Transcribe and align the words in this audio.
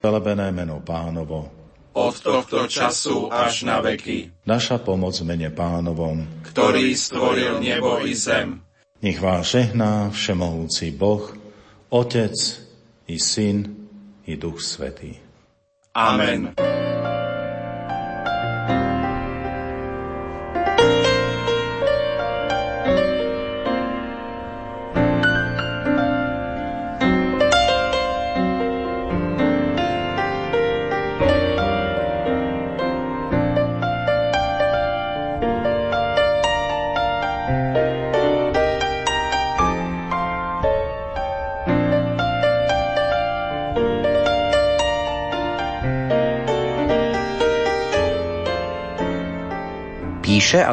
Velebené 0.00 0.48
meno 0.48 0.80
pánovo. 0.80 1.52
Od 1.92 2.16
tohto 2.16 2.64
času 2.64 3.28
až 3.28 3.68
na 3.68 3.84
veky. 3.84 4.32
Naša 4.48 4.80
pomoc 4.80 5.12
mene 5.20 5.52
pánovom. 5.52 6.24
Ktorý 6.48 6.96
stvoril 6.96 7.60
nebo 7.60 8.00
i 8.00 8.16
zem. 8.16 8.64
Nech 9.04 9.20
vás 9.20 9.52
žehná 9.52 10.08
všemohúci 10.08 10.96
Boh, 10.96 11.36
Otec 11.92 12.32
i 13.12 13.20
Syn 13.20 13.88
i 14.24 14.40
Duch 14.40 14.64
Svetý. 14.64 15.20
Amen. 15.92 16.56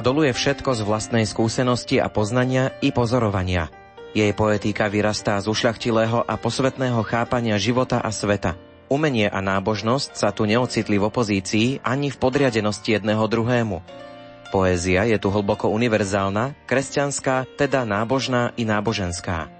Doluje 0.08 0.32
všetko 0.32 0.72
z 0.72 0.82
vlastnej 0.88 1.28
skúsenosti 1.28 2.00
a 2.00 2.08
poznania 2.08 2.72
i 2.80 2.96
pozorovania. 2.96 3.68
Jej 4.16 4.32
poetika 4.32 4.88
vyrastá 4.88 5.36
z 5.44 5.52
ušľachtilého 5.52 6.24
a 6.24 6.40
posvetného 6.40 7.04
chápania 7.04 7.60
života 7.60 8.00
a 8.00 8.08
sveta. 8.08 8.56
Umenie 8.88 9.28
a 9.28 9.44
nábožnosť 9.44 10.16
sa 10.16 10.32
tu 10.32 10.48
neocitli 10.48 10.96
v 10.96 11.12
opozícii 11.12 11.84
ani 11.84 12.08
v 12.08 12.16
podriadenosti 12.24 12.96
jedného 12.96 13.20
druhému. 13.28 13.84
Poézia 14.48 15.04
je 15.12 15.20
tu 15.20 15.28
hlboko 15.28 15.68
univerzálna, 15.76 16.56
kresťanská, 16.64 17.60
teda 17.60 17.84
nábožná 17.84 18.56
i 18.56 18.64
náboženská. 18.64 19.52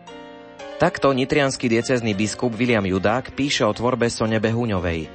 Takto 0.80 1.12
nitrianský 1.12 1.68
diecezný 1.68 2.16
biskup 2.16 2.56
William 2.56 2.88
Judák 2.88 3.36
píše 3.36 3.68
o 3.68 3.76
tvorbe 3.76 4.08
Sone 4.08 4.40
Behúňovej. 4.40 5.12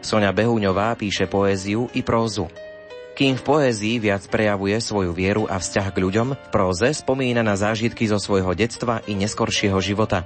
Sonia 0.00 0.32
Behúňová 0.32 0.96
píše 0.96 1.28
poéziu 1.28 1.92
i 1.92 2.00
prózu. 2.00 2.48
Kým 3.14 3.36
v 3.36 3.42
poézii 3.42 3.96
viac 4.00 4.24
prejavuje 4.30 4.78
svoju 4.80 5.12
vieru 5.12 5.44
a 5.44 5.60
vzťah 5.60 5.86
k 5.92 6.00
ľuďom, 6.00 6.28
v 6.34 6.48
próze 6.48 6.94
spomína 6.94 7.44
na 7.44 7.58
zážitky 7.58 8.08
zo 8.08 8.16
svojho 8.16 8.54
detstva 8.56 9.04
i 9.04 9.18
neskoršieho 9.18 9.76
života. 9.82 10.24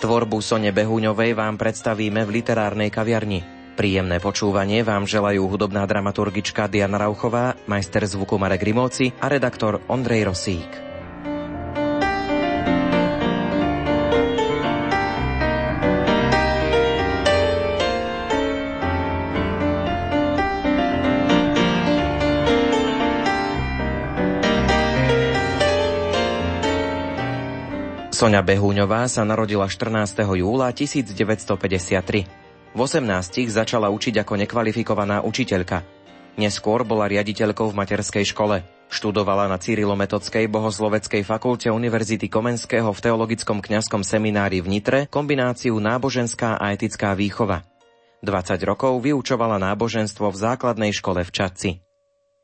Tvorbu 0.00 0.40
Sone 0.40 0.72
Behúňovej 0.72 1.36
vám 1.36 1.60
predstavíme 1.60 2.24
v 2.24 2.40
literárnej 2.40 2.88
kaviarni. 2.88 3.44
Príjemné 3.76 4.16
počúvanie 4.20 4.80
vám 4.80 5.04
želajú 5.04 5.44
hudobná 5.46 5.84
dramaturgička 5.84 6.68
Diana 6.68 7.00
Rauchová, 7.00 7.56
majster 7.68 8.04
zvuku 8.04 8.36
Marek 8.40 8.64
Rimovci 8.64 9.12
a 9.20 9.28
redaktor 9.28 9.84
Ondrej 9.88 10.28
Rosík. 10.28 10.89
Sonia 28.20 28.44
Behúňová 28.44 29.08
sa 29.08 29.24
narodila 29.24 29.64
14. 29.64 30.12
júla 30.36 30.68
1953. 30.76 32.76
V 32.76 32.76
18 32.76 33.00
začala 33.48 33.88
učiť 33.88 34.20
ako 34.20 34.44
nekvalifikovaná 34.44 35.24
učiteľka. 35.24 35.80
Neskôr 36.36 36.84
bola 36.84 37.08
riaditeľkou 37.08 37.72
v 37.72 37.78
materskej 37.80 38.28
škole. 38.28 38.60
Študovala 38.92 39.48
na 39.48 39.56
Cyrilometodskej 39.56 40.52
bohosloveckej 40.52 41.24
fakulte 41.24 41.72
Univerzity 41.72 42.28
Komenského 42.28 42.92
v 42.92 43.00
Teologickom 43.00 43.64
kňazskom 43.64 44.04
seminári 44.04 44.60
v 44.60 44.68
Nitre 44.68 44.98
kombináciu 45.08 45.80
náboženská 45.80 46.60
a 46.60 46.76
etická 46.76 47.16
výchova. 47.16 47.64
20 48.20 48.60
rokov 48.68 49.00
vyučovala 49.00 49.56
náboženstvo 49.56 50.28
v 50.28 50.36
základnej 50.36 50.92
škole 50.92 51.24
v 51.24 51.32
Čadci. 51.32 51.89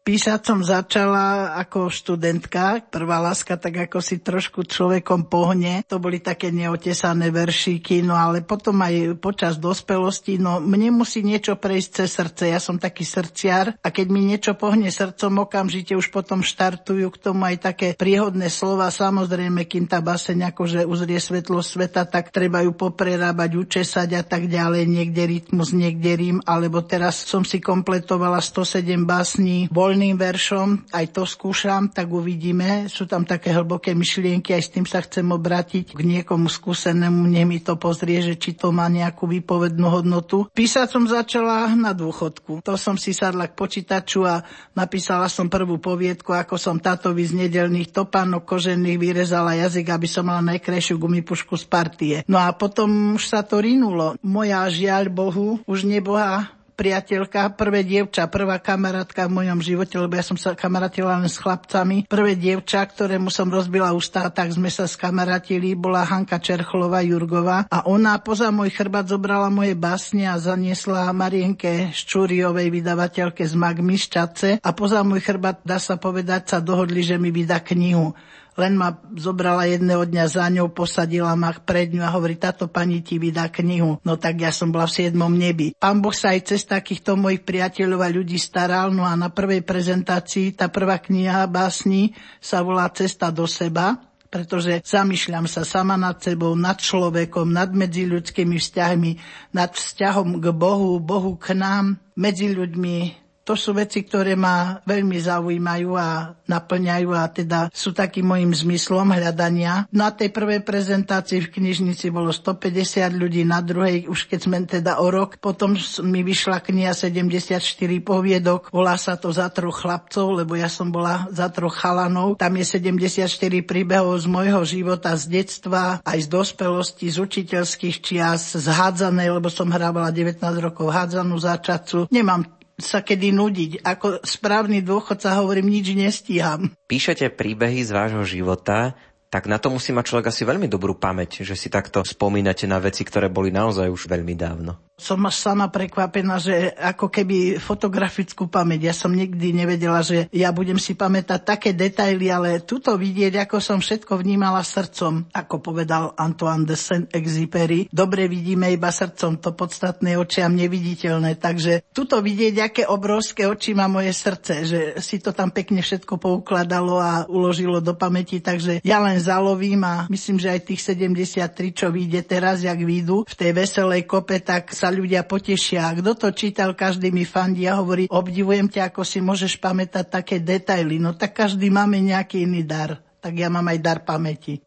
Písať 0.06 0.38
som 0.38 0.62
začala 0.62 1.58
ako 1.58 1.90
študentka, 1.90 2.78
prvá 2.94 3.18
láska 3.18 3.58
tak 3.58 3.90
ako 3.90 3.98
si 3.98 4.22
trošku 4.22 4.62
človekom 4.62 5.26
pohne. 5.26 5.82
To 5.90 5.98
boli 5.98 6.22
také 6.22 6.54
neotesané 6.54 7.34
veršíky, 7.34 8.06
no 8.06 8.14
ale 8.14 8.46
potom 8.46 8.78
aj 8.86 9.18
počas 9.18 9.58
dospelosti, 9.58 10.38
no 10.38 10.62
mne 10.62 10.94
musí 10.94 11.26
niečo 11.26 11.58
prejsť 11.58 11.90
cez 11.90 12.22
srdce. 12.22 12.54
Ja 12.54 12.62
som 12.62 12.78
taký 12.78 13.02
srdciar 13.02 13.74
a 13.82 13.90
keď 13.90 14.06
mi 14.06 14.22
niečo 14.22 14.54
pohne 14.54 14.94
srdcom, 14.94 15.42
okamžite 15.42 15.98
už 15.98 16.14
potom 16.14 16.38
štartujú 16.38 17.10
k 17.10 17.18
tomu 17.18 17.42
aj 17.42 17.66
také 17.74 17.98
príhodné 17.98 18.46
slova. 18.46 18.94
Samozrejme, 18.94 19.66
kým 19.66 19.90
tá 19.90 19.98
baseň 19.98 20.54
akože 20.54 20.86
uzrie 20.86 21.18
svetlo 21.18 21.58
sveta, 21.66 22.06
tak 22.06 22.30
treba 22.30 22.62
ju 22.62 22.78
poprerábať, 22.78 23.58
učesať 23.58 24.08
a 24.14 24.22
tak 24.22 24.46
ďalej. 24.46 24.86
Niekde 24.86 25.22
rytmus, 25.26 25.74
niekde 25.74 26.14
rím, 26.14 26.38
alebo 26.46 26.78
teraz 26.86 27.26
som 27.26 27.42
si 27.42 27.58
kompletovala 27.58 28.38
107 28.38 29.02
básní 29.02 29.66
voľ 29.74 29.95
voľným 29.96 30.20
veršom, 30.20 30.92
aj 30.92 31.06
to 31.08 31.24
skúšam, 31.24 31.88
tak 31.88 32.12
uvidíme. 32.12 32.84
Sú 32.92 33.08
tam 33.08 33.24
také 33.24 33.48
hlboké 33.56 33.96
myšlienky, 33.96 34.52
aj 34.52 34.62
s 34.68 34.72
tým 34.76 34.84
sa 34.84 35.00
chcem 35.00 35.24
obrátiť 35.24 35.96
k 35.96 36.00
niekomu 36.04 36.52
skúsenému, 36.52 37.24
nech 37.24 37.48
mi 37.48 37.64
to 37.64 37.80
pozrie, 37.80 38.20
že 38.20 38.36
či 38.36 38.52
to 38.52 38.76
má 38.76 38.92
nejakú 38.92 39.24
výpovednú 39.24 39.88
hodnotu. 39.88 40.52
Písať 40.52 40.92
som 40.92 41.08
začala 41.08 41.72
na 41.72 41.96
dôchodku. 41.96 42.60
To 42.60 42.76
som 42.76 43.00
si 43.00 43.16
sadla 43.16 43.48
k 43.48 43.56
počítaču 43.56 44.28
a 44.28 44.44
napísala 44.76 45.32
som 45.32 45.48
prvú 45.48 45.80
poviedku, 45.80 46.36
ako 46.36 46.60
som 46.60 46.76
tátovi 46.76 47.24
z 47.24 47.48
nedelných 47.48 47.96
topánok 47.96 48.44
kožených 48.44 49.00
vyrezala 49.00 49.56
jazyk, 49.56 49.96
aby 49.96 50.04
som 50.04 50.28
mala 50.28 50.44
najkrajšiu 50.52 51.00
gumipušku 51.00 51.56
z 51.56 51.64
partie. 51.64 52.16
No 52.28 52.36
a 52.36 52.52
potom 52.52 53.16
už 53.16 53.32
sa 53.32 53.40
to 53.40 53.64
rinulo. 53.64 54.20
Moja 54.20 54.68
žiaľ 54.68 55.08
Bohu 55.08 55.56
už 55.64 55.88
neboha 55.88 56.52
priateľka, 56.76 57.56
prvé 57.56 57.82
dievča, 57.82 58.28
prvá 58.28 58.60
kamarátka 58.60 59.24
v 59.26 59.42
mojom 59.42 59.64
živote, 59.64 59.96
lebo 59.96 60.12
ja 60.14 60.22
som 60.22 60.36
sa 60.36 60.52
kamarátila 60.52 61.16
len 61.16 61.32
s 61.32 61.40
chlapcami. 61.40 62.04
Prvé 62.04 62.36
dievča, 62.36 62.84
ktorému 62.84 63.32
som 63.32 63.48
rozbila 63.48 63.96
ústa, 63.96 64.28
tak 64.28 64.52
sme 64.52 64.68
sa 64.68 64.84
skamarátili, 64.84 65.72
bola 65.72 66.04
Hanka 66.04 66.36
Čerchlová 66.36 67.00
Jurgová. 67.00 67.64
A 67.72 67.88
ona 67.88 68.20
poza 68.20 68.52
môj 68.52 68.70
chrbát 68.76 69.08
zobrala 69.08 69.48
moje 69.48 69.72
básne 69.72 70.28
a 70.28 70.36
zaniesla 70.36 71.08
Marienke 71.16 71.90
Ščúriovej 71.96 72.68
vydavateľke 72.68 73.42
z 73.42 73.54
Magmy 73.56 73.96
z 73.96 74.12
a 74.60 74.70
poza 74.76 75.00
môj 75.00 75.24
chrbát, 75.24 75.64
dá 75.64 75.80
sa 75.80 75.96
povedať, 75.96 76.52
sa 76.52 76.58
dohodli, 76.60 77.00
že 77.00 77.16
mi 77.16 77.32
vydá 77.32 77.64
knihu 77.64 78.12
len 78.56 78.72
ma 78.74 78.96
zobrala 79.14 79.68
jedného 79.68 80.02
dňa 80.08 80.24
za 80.26 80.48
ňou, 80.48 80.72
posadila 80.72 81.36
ma 81.36 81.52
pred 81.52 81.92
ňu 81.92 82.02
a 82.02 82.12
hovorí, 82.12 82.40
táto 82.40 82.66
pani 82.72 83.04
ti 83.04 83.20
vydá 83.20 83.52
knihu. 83.52 84.00
No 84.02 84.16
tak 84.16 84.40
ja 84.40 84.50
som 84.50 84.72
bola 84.72 84.88
v 84.88 84.96
siedmom 85.04 85.32
nebi. 85.32 85.76
Pán 85.76 86.00
Boh 86.00 86.16
sa 86.16 86.32
aj 86.32 86.56
cez 86.56 86.64
takýchto 86.64 87.20
mojich 87.20 87.44
priateľov 87.44 88.00
a 88.00 88.08
ľudí 88.08 88.40
staral, 88.40 88.96
no 88.96 89.04
a 89.04 89.12
na 89.12 89.28
prvej 89.28 89.60
prezentácii 89.60 90.56
tá 90.56 90.72
prvá 90.72 90.96
kniha 90.96 91.44
básni 91.46 92.16
sa 92.40 92.64
volá 92.64 92.88
Cesta 92.90 93.28
do 93.28 93.44
seba 93.44 94.00
pretože 94.26 94.82
zamýšľam 94.84 95.46
sa 95.48 95.62
sama 95.62 95.94
nad 95.94 96.18
sebou, 96.20 96.52
nad 96.58 96.76
človekom, 96.76 97.46
nad 97.46 97.72
medziľudskými 97.72 98.58
vzťahmi, 98.58 99.10
nad 99.54 99.72
vzťahom 99.72 100.42
k 100.42 100.46
Bohu, 100.52 100.98
Bohu 101.00 101.38
k 101.40 101.56
nám, 101.56 101.96
medzi 102.18 102.52
ľuďmi, 102.52 103.25
to 103.46 103.54
sú 103.54 103.78
veci, 103.78 104.02
ktoré 104.02 104.34
ma 104.34 104.82
veľmi 104.82 105.14
zaujímajú 105.22 105.90
a 105.94 106.34
naplňajú 106.50 107.10
a 107.14 107.30
teda 107.30 107.70
sú 107.70 107.94
takým 107.94 108.26
môjim 108.26 108.50
zmyslom 108.50 109.14
hľadania. 109.14 109.86
Na 109.94 110.10
tej 110.10 110.34
prvej 110.34 110.66
prezentácii 110.66 111.46
v 111.46 111.52
knižnici 111.54 112.10
bolo 112.10 112.34
150 112.34 113.06
ľudí, 113.14 113.46
na 113.46 113.62
druhej 113.62 114.10
už 114.10 114.26
keď 114.26 114.40
sme 114.42 114.58
teda 114.66 114.98
o 114.98 115.06
rok, 115.14 115.38
potom 115.38 115.78
mi 116.02 116.26
vyšla 116.26 116.58
kniha 116.58 116.90
74 116.90 117.62
poviedok, 118.02 118.74
volá 118.74 118.98
sa 118.98 119.14
to 119.14 119.30
za 119.30 119.46
troch 119.54 119.86
chlapcov, 119.86 120.42
lebo 120.42 120.58
ja 120.58 120.66
som 120.66 120.90
bola 120.90 121.30
za 121.30 121.46
troch 121.46 121.78
chalanov. 121.78 122.34
Tam 122.42 122.50
je 122.58 122.66
74 122.66 123.30
príbehov 123.62 124.18
z 124.18 124.26
môjho 124.26 124.66
života, 124.66 125.14
z 125.14 125.42
detstva, 125.42 126.02
aj 126.02 126.18
z 126.26 126.28
dospelosti, 126.34 127.06
z 127.14 127.22
učiteľských 127.22 127.96
čias, 128.02 128.58
z 128.58 128.66
hádzanej, 128.66 129.38
lebo 129.38 129.46
som 129.46 129.70
hrávala 129.70 130.10
19 130.10 130.42
rokov 130.58 130.90
hádzanú 130.90 131.38
začacu. 131.38 132.10
Nemám 132.10 132.56
sa 132.76 133.00
kedy 133.00 133.32
nudiť. 133.32 133.70
Ako 133.82 134.20
správny 134.22 134.84
dôchodca 134.84 135.36
hovorím, 135.40 135.72
nič 135.72 135.96
nestíham. 135.96 136.72
Píšete 136.86 137.32
príbehy 137.32 137.82
z 137.82 137.90
vášho 137.90 138.24
života, 138.24 138.94
tak 139.32 139.50
na 139.50 139.58
to 139.58 139.72
musí 139.74 139.90
mať 139.90 140.04
človek 140.06 140.30
asi 140.30 140.46
veľmi 140.46 140.70
dobrú 140.70 140.94
pamäť, 140.94 141.42
že 141.42 141.58
si 141.58 141.66
takto 141.72 142.04
spomínate 142.06 142.68
na 142.70 142.78
veci, 142.78 143.02
ktoré 143.02 143.26
boli 143.26 143.50
naozaj 143.50 143.90
už 143.90 144.06
veľmi 144.06 144.36
dávno. 144.38 144.85
Som 144.96 145.20
až 145.28 145.36
sama 145.36 145.68
prekvapená, 145.68 146.40
že 146.40 146.72
ako 146.72 147.12
keby 147.12 147.60
fotografickú 147.60 148.48
pamäť. 148.48 148.88
Ja 148.88 148.94
som 148.96 149.12
nikdy 149.12 149.52
nevedela, 149.52 150.00
že 150.00 150.24
ja 150.32 150.48
budem 150.56 150.80
si 150.80 150.96
pamätať 150.96 151.40
také 151.44 151.70
detaily, 151.76 152.32
ale 152.32 152.64
tuto 152.64 152.96
vidieť, 152.96 153.44
ako 153.44 153.60
som 153.60 153.78
všetko 153.84 154.16
vnímala 154.16 154.64
srdcom, 154.64 155.28
ako 155.36 155.60
povedal 155.60 156.16
Antoine 156.16 156.64
de 156.64 156.72
Saint-Exupéry. 156.72 157.92
Dobre 157.92 158.24
vidíme 158.24 158.72
iba 158.72 158.88
srdcom, 158.88 159.36
to 159.36 159.52
podstatné 159.52 160.16
očiam 160.16 160.56
neviditeľné. 160.56 161.36
Takže 161.36 161.92
tuto 161.92 162.24
vidieť, 162.24 162.54
aké 162.64 162.82
obrovské 162.88 163.44
oči 163.44 163.76
má 163.76 163.92
moje 163.92 164.16
srdce, 164.16 164.64
že 164.64 164.80
si 165.04 165.20
to 165.20 165.36
tam 165.36 165.52
pekne 165.52 165.84
všetko 165.84 166.16
poukladalo 166.16 166.96
a 166.96 167.28
uložilo 167.28 167.84
do 167.84 167.92
pamäti. 167.92 168.40
Takže 168.40 168.80
ja 168.80 169.04
len 169.04 169.20
zalovím 169.20 169.84
a 169.84 169.94
myslím, 170.08 170.40
že 170.40 170.56
aj 170.56 170.72
tých 170.72 170.80
73, 170.80 171.76
čo 171.76 171.92
vyjde 171.92 172.24
teraz, 172.24 172.64
jak 172.64 172.80
výjdu 172.80 173.28
v 173.28 173.34
tej 173.36 173.52
veselej 173.52 174.08
kope, 174.08 174.40
tak 174.40 174.72
sa 174.72 174.85
sa 174.86 174.94
ľudia 174.94 175.26
potešia. 175.26 175.90
A 175.90 175.98
kto 175.98 176.14
to 176.14 176.28
čítal, 176.30 176.70
každý 176.78 177.10
mi 177.10 177.26
fandí 177.26 177.66
a 177.66 177.82
hovorí, 177.82 178.06
obdivujem 178.06 178.70
ťa, 178.70 178.94
ako 178.94 179.02
si 179.02 179.18
môžeš 179.18 179.58
pamätať 179.58 180.06
také 180.06 180.38
detaily. 180.38 181.02
No 181.02 181.18
tak 181.18 181.34
každý 181.34 181.74
máme 181.74 181.98
nejaký 181.98 182.46
iný 182.46 182.62
dar. 182.62 183.02
Tak 183.18 183.34
ja 183.34 183.50
mám 183.50 183.66
aj 183.66 183.78
dar 183.82 183.98
pamäti. 184.06 184.62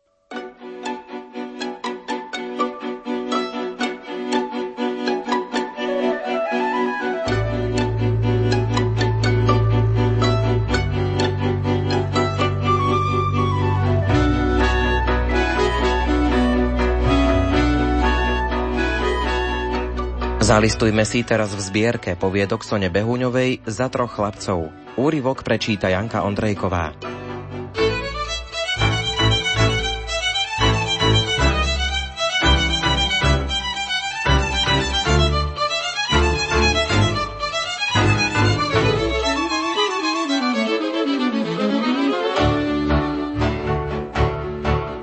Zalistujme 20.50 21.06
si 21.06 21.22
teraz 21.22 21.54
v 21.54 21.62
zbierke 21.62 22.18
poviedok 22.18 22.66
Sone 22.66 22.90
Behuňovej 22.90 23.70
za 23.70 23.86
troch 23.86 24.18
chlapcov. 24.18 24.74
Úryvok 24.98 25.46
prečíta 25.46 25.94
Janka 25.94 26.26
Ondrejková. 26.26 26.98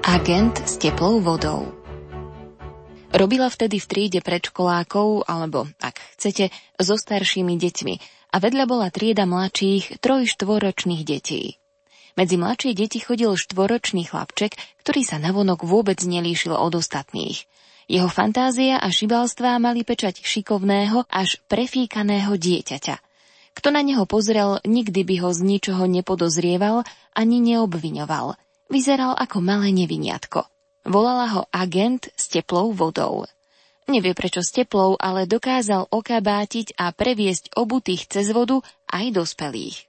Agent 0.02 0.58
s 0.66 0.75
teplou 0.82 1.22
vodou 1.22 1.86
Robila 3.16 3.48
vtedy 3.48 3.80
v 3.80 3.86
triede 3.88 4.20
predškolákov, 4.20 5.24
alebo, 5.24 5.64
ak 5.80 5.96
chcete, 6.20 6.52
so 6.76 7.00
staršími 7.00 7.56
deťmi 7.56 7.94
a 8.28 8.36
vedľa 8.36 8.64
bola 8.68 8.92
trieda 8.92 9.24
mladších 9.24 10.04
troj-štvoročných 10.04 11.00
detí. 11.00 11.56
Medzi 12.20 12.36
mladšie 12.36 12.76
deti 12.76 13.00
chodil 13.00 13.32
štvoročný 13.32 14.04
chlapček, 14.04 14.60
ktorý 14.84 15.00
sa 15.00 15.16
navonok 15.16 15.64
vôbec 15.64 15.96
nelíšil 16.04 16.52
od 16.52 16.76
ostatných. 16.76 17.48
Jeho 17.88 18.12
fantázia 18.12 18.76
a 18.76 18.88
šibalstvá 18.92 19.56
mali 19.56 19.80
pečať 19.80 20.20
šikovného 20.20 21.08
až 21.08 21.40
prefíkaného 21.48 22.36
dieťaťa. 22.36 23.00
Kto 23.56 23.68
na 23.72 23.80
neho 23.80 24.04
pozrel, 24.04 24.60
nikdy 24.68 25.08
by 25.08 25.14
ho 25.24 25.30
z 25.32 25.40
ničoho 25.40 25.88
nepodozrieval 25.88 26.84
ani 27.16 27.40
neobviňoval. 27.40 28.36
Vyzeral 28.68 29.16
ako 29.16 29.40
malé 29.40 29.72
neviniatko. 29.72 30.44
Volala 30.87 31.27
ho 31.35 31.43
agent 31.50 32.06
s 32.15 32.31
teplou 32.31 32.71
vodou. 32.71 33.27
Nevie 33.91 34.15
prečo 34.15 34.38
s 34.38 34.55
teplou, 34.55 34.94
ale 34.94 35.27
dokázal 35.27 35.91
okabátiť 35.91 36.79
a 36.79 36.94
previesť 36.94 37.59
obutých 37.59 38.06
cez 38.06 38.31
vodu 38.31 38.62
aj 38.91 39.15
dospelých. 39.15 39.87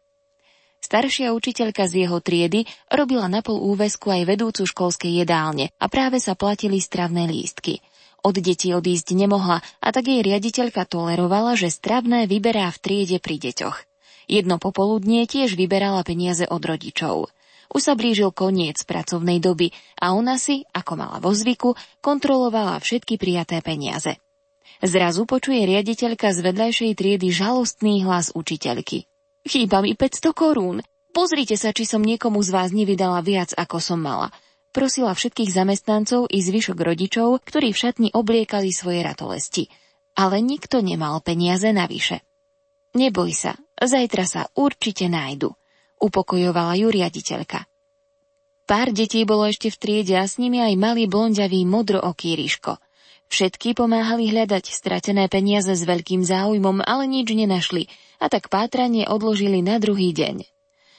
Staršia 0.81 1.33
učiteľka 1.33 1.89
z 1.89 2.05
jeho 2.05 2.17
triedy 2.21 2.65
robila 2.89 3.25
na 3.29 3.41
pol 3.41 3.57
úvesku 3.57 4.09
aj 4.09 4.25
vedúcu 4.25 4.65
školskej 4.65 5.25
jedálne 5.25 5.73
a 5.81 5.85
práve 5.89 6.21
sa 6.21 6.37
platili 6.37 6.77
stravné 6.81 7.29
lístky. 7.29 7.81
Od 8.25 8.33
detí 8.33 8.73
odísť 8.73 9.13
nemohla 9.13 9.61
a 9.61 9.87
tak 9.93 10.09
jej 10.09 10.21
riaditeľka 10.25 10.89
tolerovala, 10.89 11.53
že 11.57 11.73
stravné 11.73 12.25
vyberá 12.25 12.69
v 12.73 12.81
triede 12.81 13.17
pri 13.21 13.37
deťoch. 13.37 13.77
Jedno 14.27 14.57
popoludnie 14.57 15.29
tiež 15.29 15.53
vyberala 15.53 16.01
peniaze 16.01 16.45
od 16.45 16.61
rodičov. 16.61 17.29
Už 17.67 17.81
sa 17.83 17.93
blížil 17.99 18.31
koniec 18.31 18.79
pracovnej 18.87 19.43
doby 19.43 19.75
a 19.99 20.15
ona 20.15 20.39
si, 20.39 20.63
ako 20.71 20.93
mala 20.95 21.17
vo 21.19 21.35
zvyku, 21.35 21.75
kontrolovala 21.99 22.79
všetky 22.79 23.19
prijaté 23.19 23.59
peniaze. 23.59 24.15
Zrazu 24.79 25.25
počuje 25.27 25.65
riaditeľka 25.67 26.31
z 26.31 26.39
vedľajšej 26.45 26.91
triedy 26.95 27.27
žalostný 27.33 28.05
hlas 28.07 28.31
učiteľky. 28.31 29.09
Chýba 29.43 29.83
mi 29.83 29.97
500 29.97 30.31
korún. 30.37 30.77
Pozrite 31.11 31.57
sa, 31.57 31.73
či 31.73 31.89
som 31.89 32.03
niekomu 32.03 32.39
z 32.45 32.49
vás 32.53 32.69
nevydala 32.69 33.25
viac, 33.25 33.51
ako 33.57 33.81
som 33.81 33.99
mala. 33.99 34.29
Prosila 34.69 35.17
všetkých 35.17 35.49
zamestnancov 35.49 36.29
i 36.29 36.39
zvyšok 36.43 36.77
rodičov, 36.77 37.41
ktorí 37.41 37.73
v 37.73 37.81
šatni 37.81 38.09
obliekali 38.13 38.69
svoje 38.69 39.01
ratolesti. 39.01 39.65
Ale 40.13 40.45
nikto 40.45 40.85
nemal 40.85 41.25
peniaze 41.25 41.73
navyše. 41.73 42.21
Neboj 42.93 43.33
sa, 43.33 43.57
zajtra 43.81 44.25
sa 44.29 44.41
určite 44.53 45.09
nájdu 45.09 45.57
upokojovala 46.01 46.77
ju 46.79 46.87
riaditeľka. 46.89 47.65
Pár 48.67 48.91
detí 48.91 49.23
bolo 49.23 49.47
ešte 49.47 49.71
v 49.71 49.79
triede 49.79 50.15
a 50.19 50.27
s 50.27 50.35
nimi 50.35 50.59
aj 50.59 50.75
malý 50.75 51.07
blonďavý 51.07 51.63
modrooký 51.63 52.35
Ríško. 52.35 52.75
Všetky 53.27 53.75
pomáhali 53.75 54.31
hľadať 54.31 54.71
stratené 54.71 55.27
peniaze 55.27 55.71
s 55.71 55.83
veľkým 55.83 56.23
záujmom, 56.23 56.83
ale 56.83 57.07
nič 57.07 57.31
nenašli 57.31 57.87
a 58.19 58.27
tak 58.27 58.47
pátranie 58.51 59.07
odložili 59.07 59.63
na 59.63 59.79
druhý 59.79 60.15
deň. 60.15 60.47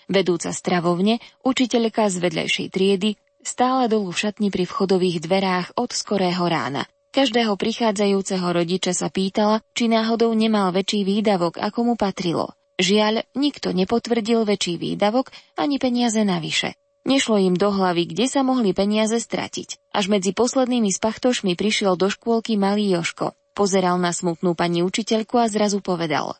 Vedúca 0.09 0.53
stravovne, 0.57 1.21
učiteľka 1.45 2.09
z 2.09 2.17
vedľajšej 2.25 2.69
triedy, 2.73 3.21
stála 3.45 3.89
dolu 3.89 4.13
v 4.13 4.21
šatni 4.29 4.49
pri 4.49 4.65
vchodových 4.65 5.21
dverách 5.25 5.77
od 5.77 5.93
skorého 5.93 6.45
rána. 6.49 6.89
Každého 7.13 7.57
prichádzajúceho 7.57 8.45
rodiča 8.45 8.93
sa 8.93 9.09
pýtala, 9.09 9.65
či 9.73 9.89
náhodou 9.89 10.33
nemal 10.33 10.73
väčší 10.73 11.05
výdavok, 11.05 11.57
ako 11.61 11.93
mu 11.93 11.95
patrilo. 11.97 12.53
Žiaľ, 12.79 13.27
nikto 13.35 13.75
nepotvrdil 13.75 14.47
väčší 14.47 14.79
výdavok 14.79 15.35
ani 15.59 15.83
peniaze 15.83 16.23
navyše. 16.23 16.79
Nešlo 17.03 17.43
im 17.43 17.59
do 17.59 17.75
hlavy, 17.75 18.07
kde 18.07 18.31
sa 18.31 18.47
mohli 18.47 18.71
peniaze 18.71 19.19
stratiť. 19.19 19.91
Až 19.91 20.13
medzi 20.13 20.31
poslednými 20.31 20.95
spachtošmi 20.95 21.59
prišiel 21.59 21.99
do 21.99 22.07
škôlky 22.07 22.55
malý 22.55 22.95
Joško. 22.95 23.35
Pozeral 23.57 23.99
na 23.99 24.15
smutnú 24.15 24.55
pani 24.55 24.87
učiteľku 24.87 25.35
a 25.43 25.51
zrazu 25.51 25.83
povedal. 25.83 26.39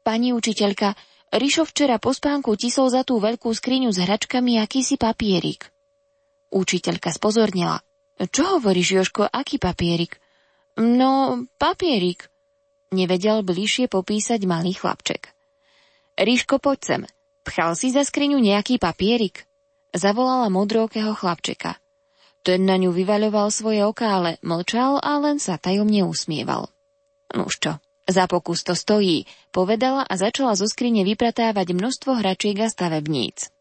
Pani 0.00 0.32
učiteľka, 0.32 0.96
Rišo 1.28 1.68
včera 1.68 2.00
po 2.00 2.16
spánku 2.16 2.56
tisol 2.56 2.88
za 2.88 3.04
tú 3.04 3.20
veľkú 3.20 3.52
skriňu 3.52 3.92
s 3.92 4.00
hračkami 4.00 4.56
akýsi 4.64 4.96
papierik. 4.96 5.68
Učiteľka 6.48 7.12
spozornila. 7.12 7.84
Čo 8.16 8.56
hovoríš, 8.56 8.96
Joško, 8.96 9.28
aký 9.28 9.60
papierik? 9.60 10.16
No, 10.80 11.44
papierik. 11.60 12.32
Nevedel 12.96 13.44
bližšie 13.44 13.92
popísať 13.92 14.48
malý 14.48 14.72
chlapček. 14.72 15.36
Ríško, 16.18 16.58
poď 16.58 16.78
sem. 16.82 17.02
Pchal 17.46 17.78
si 17.78 17.94
za 17.94 18.02
skriňu 18.02 18.42
nejaký 18.42 18.82
papierik? 18.82 19.46
Zavolala 19.94 20.50
modrókeho 20.50 21.14
chlapčeka. 21.14 21.78
Ten 22.42 22.66
na 22.66 22.74
ňu 22.74 22.90
vyvaľoval 22.90 23.54
svoje 23.54 23.86
oká, 23.86 24.18
ale 24.18 24.42
mlčal 24.42 24.98
a 24.98 25.14
len 25.22 25.38
sa 25.38 25.62
tajomne 25.62 26.02
usmieval. 26.02 26.74
Nuž 27.30 27.62
čo, 27.62 27.78
za 28.10 28.26
pokus 28.26 28.66
to 28.66 28.74
stojí, 28.74 29.30
povedala 29.54 30.02
a 30.02 30.18
začala 30.18 30.58
zo 30.58 30.66
skrine 30.66 31.06
vypratávať 31.06 31.70
množstvo 31.70 32.18
hračiek 32.18 32.66
a 32.66 32.68
stavebníc. 32.72 33.54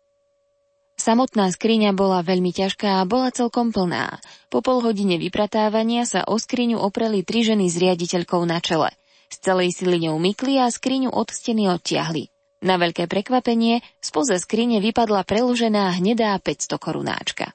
Samotná 0.98 1.54
skriňa 1.54 1.94
bola 1.94 2.26
veľmi 2.26 2.50
ťažká 2.58 3.06
a 3.06 3.06
bola 3.06 3.30
celkom 3.30 3.70
plná. 3.70 4.18
Po 4.50 4.66
pol 4.66 4.82
hodine 4.82 5.22
vypratávania 5.22 6.10
sa 6.10 6.26
o 6.26 6.42
skriňu 6.42 6.82
opreli 6.82 7.22
tri 7.22 7.46
ženy 7.46 7.70
s 7.70 7.78
riaditeľkou 7.78 8.42
na 8.50 8.58
čele. 8.66 8.90
Z 9.30 9.46
celej 9.46 9.78
sily 9.78 10.10
ňou 10.10 10.18
mykli 10.18 10.58
a 10.58 10.74
skriňu 10.74 11.14
od 11.14 11.30
steny 11.30 11.70
odtiahli. 11.70 12.34
Na 12.58 12.82
veľké 12.82 13.06
prekvapenie 13.06 13.86
spoze 14.02 14.42
skrine 14.42 14.82
vypadla 14.82 15.22
preložená 15.30 15.94
hnedá 16.02 16.34
500 16.42 16.82
korunáčka. 16.82 17.54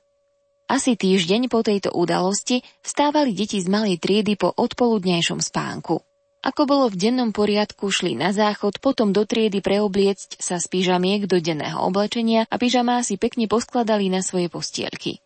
Asi 0.71 0.95
týždeň 0.95 1.51
po 1.51 1.67
tejto 1.67 1.91
udalosti 1.91 2.63
vstávali 2.87 3.35
deti 3.35 3.59
z 3.59 3.67
malej 3.67 3.99
triedy 3.99 4.39
po 4.39 4.55
odpoludnejšom 4.55 5.43
spánku. 5.43 5.99
Ako 6.43 6.67
bolo 6.67 6.87
v 6.87 6.99
dennom 6.99 7.35
poriadku, 7.35 7.91
šli 7.91 8.15
na 8.15 8.31
záchod, 8.31 8.79
potom 8.79 9.11
do 9.11 9.27
triedy 9.27 9.59
preobliecť 9.59 10.39
sa 10.39 10.63
z 10.63 10.67
pyžamiek 10.71 11.27
do 11.27 11.39
denného 11.43 11.83
oblečenia 11.83 12.47
a 12.47 12.55
pyžamá 12.59 13.03
si 13.03 13.19
pekne 13.19 13.51
poskladali 13.51 14.07
na 14.07 14.23
svoje 14.23 14.51
postielky. 14.51 15.19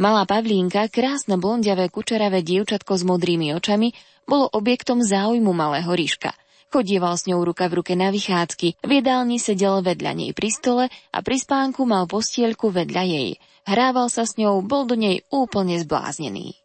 Malá 0.00 0.24
Pavlínka, 0.24 0.88
krásne 0.88 1.36
blondiavé 1.36 1.92
kučeravé 1.92 2.40
dievčatko 2.40 2.96
s 2.96 3.04
modrými 3.04 3.52
očami, 3.56 3.92
bolo 4.24 4.48
objektom 4.48 5.04
záujmu 5.04 5.52
malého 5.52 5.92
Ríška– 5.92 6.32
Chodieval 6.68 7.16
s 7.16 7.24
ňou 7.24 7.48
ruka 7.48 7.64
v 7.72 7.80
ruke 7.80 7.96
na 7.96 8.12
vychádzky, 8.12 8.84
v 8.84 8.90
jedálni 9.00 9.40
sedel 9.40 9.80
vedľa 9.80 10.12
nej 10.12 10.30
pri 10.36 10.52
stole 10.52 10.84
a 10.92 11.18
pri 11.24 11.40
spánku 11.40 11.88
mal 11.88 12.04
postielku 12.04 12.68
vedľa 12.68 13.02
jej. 13.08 13.30
Hrával 13.64 14.12
sa 14.12 14.28
s 14.28 14.36
ňou, 14.36 14.60
bol 14.60 14.84
do 14.84 14.92
nej 14.92 15.24
úplne 15.32 15.80
zbláznený. 15.80 16.60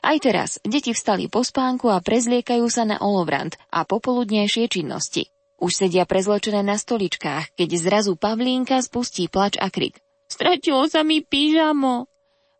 Aj 0.00 0.16
teraz 0.24 0.56
deti 0.64 0.96
vstali 0.96 1.28
po 1.28 1.44
spánku 1.44 1.92
a 1.92 2.00
prezliekajú 2.00 2.64
sa 2.72 2.88
na 2.88 2.96
olovrant 2.96 3.52
a 3.68 3.84
popoludnejšie 3.84 4.72
činnosti. 4.72 5.28
Už 5.60 5.84
sedia 5.84 6.08
prezločené 6.08 6.64
na 6.64 6.80
stoličkách, 6.80 7.60
keď 7.60 7.68
zrazu 7.76 8.16
Pavlínka 8.16 8.80
spustí 8.80 9.28
plač 9.28 9.60
a 9.60 9.68
krik. 9.68 10.00
Stratilo 10.32 10.88
sa 10.88 11.04
mi 11.04 11.20
pyžamo. 11.20 12.08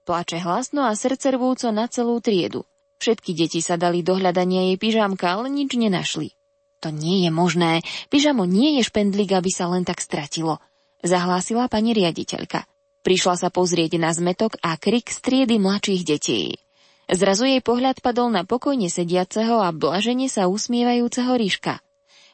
Plače 0.05 0.45
hlasno 0.45 0.85
a 0.85 0.93
srdce 0.93 1.33
rvúco 1.33 1.73
na 1.73 1.89
celú 1.89 2.21
triedu. 2.21 2.69
Všetky 3.01 3.33
deti 3.33 3.65
sa 3.65 3.81
dali 3.81 4.05
do 4.05 4.17
hľadania 4.17 4.73
jej 4.73 4.77
pyžamka, 4.77 5.41
ale 5.41 5.49
nič 5.49 5.73
nenašli. 5.73 6.36
To 6.85 6.93
nie 6.93 7.25
je 7.25 7.31
možné. 7.33 7.81
Pyžamo 8.13 8.45
nie 8.45 8.81
je 8.81 8.83
špendlík, 8.85 9.33
aby 9.33 9.49
sa 9.49 9.71
len 9.73 9.87
tak 9.87 10.03
stratilo. 10.05 10.61
Zahlásila 11.01 11.71
pani 11.73 11.97
riaditeľka. 11.97 12.69
Prišla 13.07 13.35
sa 13.39 13.49
pozrieť 13.55 14.03
na 14.03 14.11
zmetok 14.11 14.59
a 14.61 14.75
krik 14.75 15.09
striedy 15.09 15.63
mladších 15.63 16.03
detí. 16.03 16.59
Zrazu 17.07 17.47
jej 17.47 17.63
pohľad 17.63 18.03
padol 18.03 18.35
na 18.35 18.43
pokojne 18.43 18.91
sediaceho 18.91 19.63
a 19.63 19.71
blažene 19.71 20.27
sa 20.27 20.51
usmievajúceho 20.51 21.39
Ríška. 21.39 21.79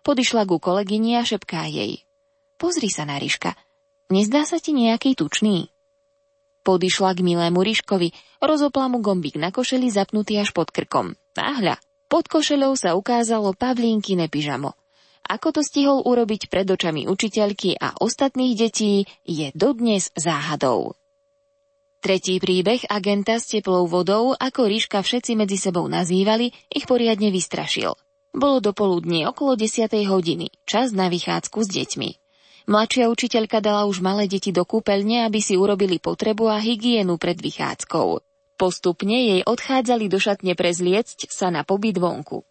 Podišla 0.00 0.48
ku 0.48 0.56
kolegyni 0.56 1.20
a 1.20 1.28
šepká 1.28 1.68
jej. 1.68 2.00
Pozri 2.56 2.88
sa 2.88 3.04
na 3.04 3.20
Ríška. 3.20 3.52
Nezdá 4.08 4.48
sa 4.48 4.56
ti 4.56 4.72
nejaký 4.72 5.12
tučný? 5.12 5.68
Podišla 6.64 7.12
k 7.18 7.20
milému 7.20 7.60
Ríškovi, 7.60 8.40
rozopla 8.40 8.88
mu 8.88 9.04
gombík 9.04 9.36
na 9.36 9.52
košeli 9.52 9.92
zapnutý 9.92 10.40
až 10.40 10.56
pod 10.56 10.72
krkom. 10.72 11.18
Náhľa, 11.36 11.76
pod 12.12 12.28
košeľou 12.28 12.76
sa 12.76 12.92
ukázalo 12.92 13.56
Pavlínkine 13.56 14.28
pyžamo. 14.28 14.76
Ako 15.24 15.48
to 15.56 15.64
stihol 15.64 16.04
urobiť 16.04 16.52
pred 16.52 16.68
očami 16.68 17.08
učiteľky 17.08 17.80
a 17.80 17.96
ostatných 17.96 18.52
detí, 18.52 19.08
je 19.24 19.48
dodnes 19.56 20.12
záhadou. 20.12 20.92
Tretí 22.04 22.36
príbeh 22.36 22.84
agenta 22.92 23.40
s 23.40 23.48
teplou 23.48 23.88
vodou, 23.88 24.36
ako 24.36 24.68
Ríška 24.68 25.00
všetci 25.00 25.38
medzi 25.40 25.56
sebou 25.56 25.88
nazývali, 25.88 26.52
ich 26.68 26.84
poriadne 26.84 27.32
vystrašil. 27.32 27.96
Bolo 28.36 28.60
dopoludne 28.60 29.24
okolo 29.32 29.56
10. 29.56 29.88
hodiny, 30.04 30.52
čas 30.68 30.92
na 30.92 31.08
vychádzku 31.08 31.64
s 31.64 31.68
deťmi. 31.72 32.10
Mladšia 32.68 33.08
učiteľka 33.08 33.64
dala 33.64 33.88
už 33.88 34.04
malé 34.04 34.28
deti 34.28 34.52
do 34.52 34.68
kúpeľne, 34.68 35.24
aby 35.24 35.40
si 35.40 35.56
urobili 35.56 35.96
potrebu 35.96 36.50
a 36.50 36.60
hygienu 36.60 37.16
pred 37.16 37.40
vychádzkou. 37.40 38.31
Postupne 38.60 39.18
jej 39.18 39.40
odchádzali 39.42 40.06
do 40.06 40.22
šatne 40.22 40.52
prezliecť 40.54 41.26
sa 41.32 41.50
na 41.50 41.66
pobyt 41.66 41.98
vonku. 41.98 42.46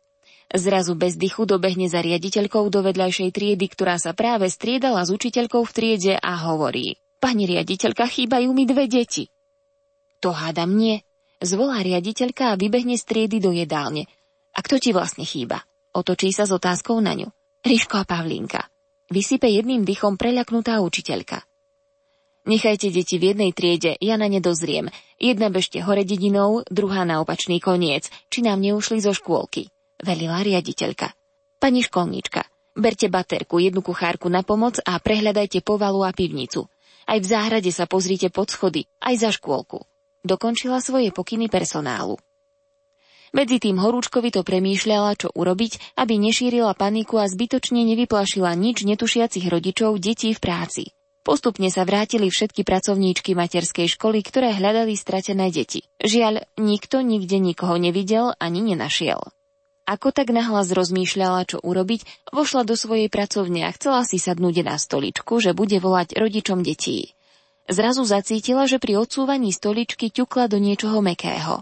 Zrazu 0.52 1.00
bez 1.00 1.16
dychu 1.16 1.48
dobehne 1.48 1.88
za 1.88 2.04
riaditeľkou 2.04 2.68
do 2.68 2.84
vedľajšej 2.84 3.30
triedy, 3.32 3.72
ktorá 3.72 3.96
sa 3.96 4.12
práve 4.12 4.52
striedala 4.52 5.08
s 5.08 5.10
učiteľkou 5.14 5.64
v 5.64 5.72
triede 5.72 6.14
a 6.20 6.44
hovorí. 6.52 7.00
Pani 7.24 7.48
riaditeľka, 7.48 8.04
chýbajú 8.04 8.52
mi 8.52 8.68
dve 8.68 8.92
deti. 8.92 9.32
To 10.20 10.36
hádam 10.36 10.76
nie. 10.76 11.00
Zvolá 11.40 11.80
riaditeľka 11.80 12.54
a 12.54 12.60
vybehne 12.60 13.00
z 13.00 13.04
triedy 13.08 13.38
do 13.40 13.56
jedálne. 13.56 14.12
A 14.52 14.60
kto 14.60 14.78
ti 14.78 14.92
vlastne 14.92 15.24
chýba? 15.24 15.64
Otočí 15.96 16.36
sa 16.36 16.44
s 16.44 16.52
otázkou 16.52 17.00
na 17.00 17.16
ňu. 17.16 17.32
Ríško 17.64 18.04
a 18.04 18.06
Pavlínka. 18.06 18.68
Vysype 19.08 19.48
jedným 19.48 19.88
dychom 19.88 20.20
preľaknutá 20.20 20.80
učiteľka. 20.84 21.44
Nechajte 22.42 22.90
deti 22.90 23.22
v 23.22 23.34
jednej 23.34 23.54
triede, 23.54 24.02
ja 24.02 24.18
na 24.18 24.26
ne 24.26 24.42
dozriem. 24.42 24.90
Jedna 25.22 25.54
bežte 25.54 25.78
hore 25.86 26.02
dedinou, 26.02 26.66
druhá 26.66 27.06
na 27.06 27.22
opačný 27.22 27.62
koniec, 27.62 28.10
či 28.34 28.42
nám 28.42 28.66
neušli 28.66 28.98
zo 28.98 29.14
škôlky. 29.14 29.70
Velila 30.02 30.42
riaditeľka. 30.42 31.14
Pani 31.62 31.86
školníčka, 31.86 32.42
berte 32.74 33.06
baterku, 33.14 33.62
jednu 33.62 33.86
kuchárku 33.86 34.26
na 34.34 34.42
pomoc 34.42 34.82
a 34.82 34.98
prehľadajte 34.98 35.62
povalu 35.62 36.02
a 36.02 36.10
pivnicu. 36.10 36.66
Aj 37.06 37.22
v 37.22 37.30
záhrade 37.30 37.70
sa 37.70 37.86
pozrite 37.86 38.34
pod 38.34 38.50
schody, 38.50 38.90
aj 39.06 39.22
za 39.22 39.30
škôlku. 39.30 39.86
Dokončila 40.26 40.82
svoje 40.82 41.14
pokyny 41.14 41.46
personálu. 41.46 42.18
Medzi 43.32 43.62
tým 43.62 43.78
horúčkovi 43.78 44.34
to 44.34 44.42
premýšľala, 44.42 45.14
čo 45.16 45.30
urobiť, 45.30 45.94
aby 46.02 46.18
nešírila 46.18 46.74
paniku 46.74 47.22
a 47.22 47.30
zbytočne 47.30 47.86
nevyplašila 47.86 48.50
nič 48.58 48.82
netušiacich 48.84 49.46
rodičov 49.46 50.02
detí 50.02 50.34
v 50.34 50.42
práci. 50.42 50.84
Postupne 51.22 51.70
sa 51.70 51.86
vrátili 51.86 52.34
všetky 52.34 52.66
pracovníčky 52.66 53.38
materskej 53.38 53.94
školy, 53.94 54.26
ktoré 54.26 54.58
hľadali 54.58 54.98
stratené 54.98 55.54
deti. 55.54 55.86
Žiaľ, 56.02 56.50
nikto 56.58 57.06
nikde 57.06 57.38
nikoho 57.38 57.78
nevidel 57.78 58.34
ani 58.42 58.66
nenašiel. 58.74 59.22
Ako 59.86 60.10
tak 60.10 60.34
nahlas 60.34 60.74
rozmýšľala, 60.74 61.46
čo 61.46 61.58
urobiť, 61.62 62.34
vošla 62.34 62.66
do 62.66 62.74
svojej 62.74 63.10
pracovne 63.10 63.70
a 63.70 63.74
chcela 63.74 64.02
si 64.02 64.18
sadnúť 64.18 64.66
na 64.66 64.82
stoličku, 64.82 65.38
že 65.38 65.54
bude 65.54 65.78
volať 65.78 66.18
rodičom 66.18 66.66
detí. 66.66 67.14
Zrazu 67.70 68.02
zacítila, 68.02 68.66
že 68.66 68.82
pri 68.82 68.98
odsúvaní 68.98 69.54
stoličky 69.54 70.10
ťukla 70.10 70.50
do 70.50 70.58
niečoho 70.58 71.06
mekého. 71.06 71.62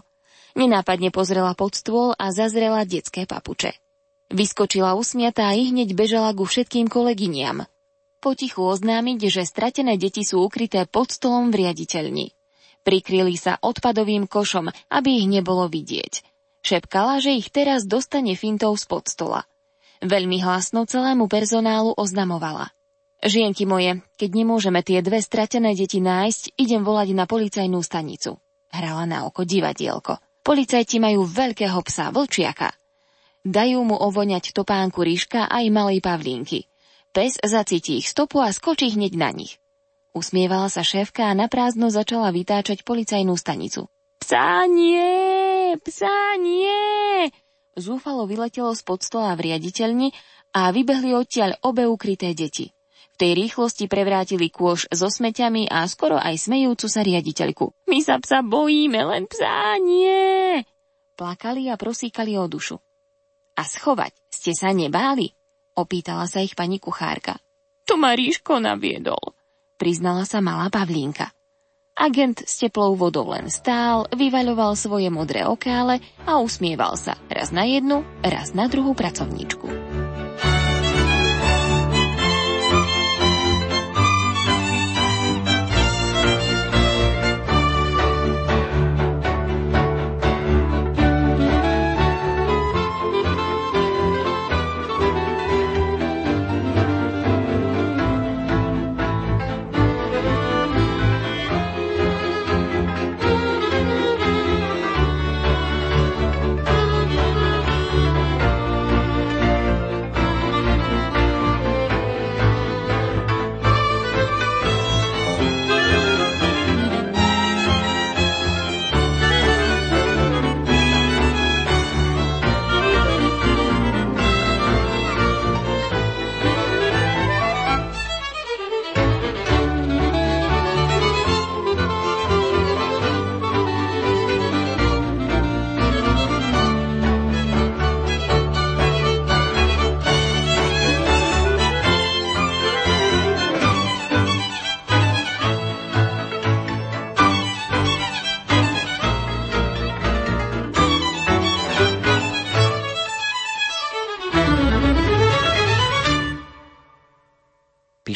Nenápadne 0.56 1.12
pozrela 1.12 1.52
pod 1.52 1.76
stôl 1.76 2.16
a 2.16 2.32
zazrela 2.32 2.82
detské 2.88 3.28
papuče. 3.28 3.76
Vyskočila 4.30 4.94
usmiatá 4.94 5.50
a 5.50 5.58
hneď 5.58 5.92
bežala 5.92 6.30
ku 6.32 6.46
všetkým 6.46 6.86
kolegyniam. 6.86 7.66
Potichu 8.20 8.60
oznámiť, 8.60 9.32
že 9.32 9.48
stratené 9.48 9.96
deti 9.96 10.28
sú 10.28 10.44
ukryté 10.44 10.84
pod 10.84 11.08
stolom 11.08 11.48
v 11.48 11.64
riaditeľni. 11.64 12.36
Prikryli 12.84 13.40
sa 13.40 13.56
odpadovým 13.56 14.28
košom, 14.28 14.68
aby 14.92 15.24
ich 15.24 15.28
nebolo 15.28 15.72
vidieť. 15.72 16.20
Šepkala, 16.60 17.24
že 17.24 17.40
ich 17.40 17.48
teraz 17.48 17.88
dostane 17.88 18.36
fintou 18.36 18.76
spod 18.76 19.08
stola. 19.08 19.48
Veľmi 20.04 20.40
hlasno 20.44 20.84
celému 20.84 21.28
personálu 21.28 21.96
oznamovala. 21.96 22.72
Žienky 23.20 23.68
moje, 23.68 24.00
keď 24.16 24.30
nemôžeme 24.32 24.80
tie 24.80 25.04
dve 25.04 25.20
stratené 25.20 25.76
deti 25.76 26.00
nájsť, 26.00 26.56
idem 26.56 26.80
volať 26.80 27.12
na 27.12 27.28
policajnú 27.28 27.80
stanicu. 27.84 28.40
Hrala 28.72 29.04
na 29.04 29.28
oko 29.28 29.44
divadielko. 29.44 30.16
Policajti 30.40 30.96
majú 30.96 31.28
veľkého 31.28 31.76
psa, 31.84 32.12
vlčiaka. 32.16 32.72
Dajú 33.44 33.84
mu 33.84 33.96
ovoňať 33.96 34.56
topánku 34.56 35.04
ríška 35.04 35.52
aj 35.52 35.64
malej 35.68 36.00
pavlínky. 36.00 36.69
Pes 37.10 37.38
zacíti 37.42 37.98
ich 37.98 38.06
stopu 38.06 38.38
a 38.38 38.54
skočí 38.54 38.94
hneď 38.94 39.12
na 39.18 39.30
nich. 39.34 39.58
Usmievala 40.14 40.70
sa 40.70 40.82
šéfka 40.82 41.30
a 41.30 41.38
naprázdno 41.38 41.90
začala 41.90 42.34
vytáčať 42.34 42.82
policajnú 42.82 43.34
stanicu. 43.38 43.86
Psa 44.22 44.66
nie! 44.66 45.74
Psa 45.82 46.38
nie! 46.38 47.30
Zúfalo 47.78 48.26
vyletelo 48.26 48.74
spod 48.74 49.02
stola 49.06 49.38
v 49.38 49.50
riaditeľni 49.50 50.10
a 50.54 50.74
vybehli 50.74 51.14
odtiaľ 51.14 51.58
obe 51.62 51.86
ukryté 51.86 52.34
deti 52.34 52.74
tej 53.20 53.36
rýchlosti 53.36 53.84
prevrátili 53.84 54.48
kôš 54.48 54.88
so 54.88 55.12
smeťami 55.12 55.68
a 55.68 55.84
skoro 55.84 56.16
aj 56.16 56.40
smejúcu 56.40 56.88
sa 56.88 57.04
riaditeľku. 57.04 57.68
My 57.92 58.00
sa 58.00 58.16
psa 58.16 58.40
bojíme, 58.40 58.96
len 59.04 59.28
psa 59.28 59.76
nie! 59.76 60.64
Plakali 61.20 61.68
a 61.68 61.76
prosíkali 61.76 62.40
o 62.40 62.48
dušu. 62.48 62.80
A 63.60 63.62
schovať 63.68 64.16
ste 64.32 64.56
sa 64.56 64.72
nebáli? 64.72 65.36
Opýtala 65.80 66.28
sa 66.28 66.44
ich 66.44 66.52
pani 66.52 66.76
kuchárka. 66.76 67.40
To 67.88 67.96
ma 67.96 68.12
naviedol, 68.60 69.32
priznala 69.80 70.28
sa 70.28 70.44
malá 70.44 70.68
Pavlínka. 70.68 71.32
Agent 71.96 72.44
s 72.44 72.60
teplou 72.60 72.96
vodou 72.96 73.28
len 73.32 73.48
stál, 73.48 74.08
vyvaľoval 74.12 74.76
svoje 74.76 75.08
modré 75.08 75.44
okále 75.44 76.00
a 76.28 76.40
usmieval 76.40 76.96
sa 77.00 77.16
raz 77.28 77.52
na 77.52 77.64
jednu, 77.64 78.04
raz 78.20 78.52
na 78.52 78.68
druhú 78.68 78.92
pracovníčku. 78.92 79.89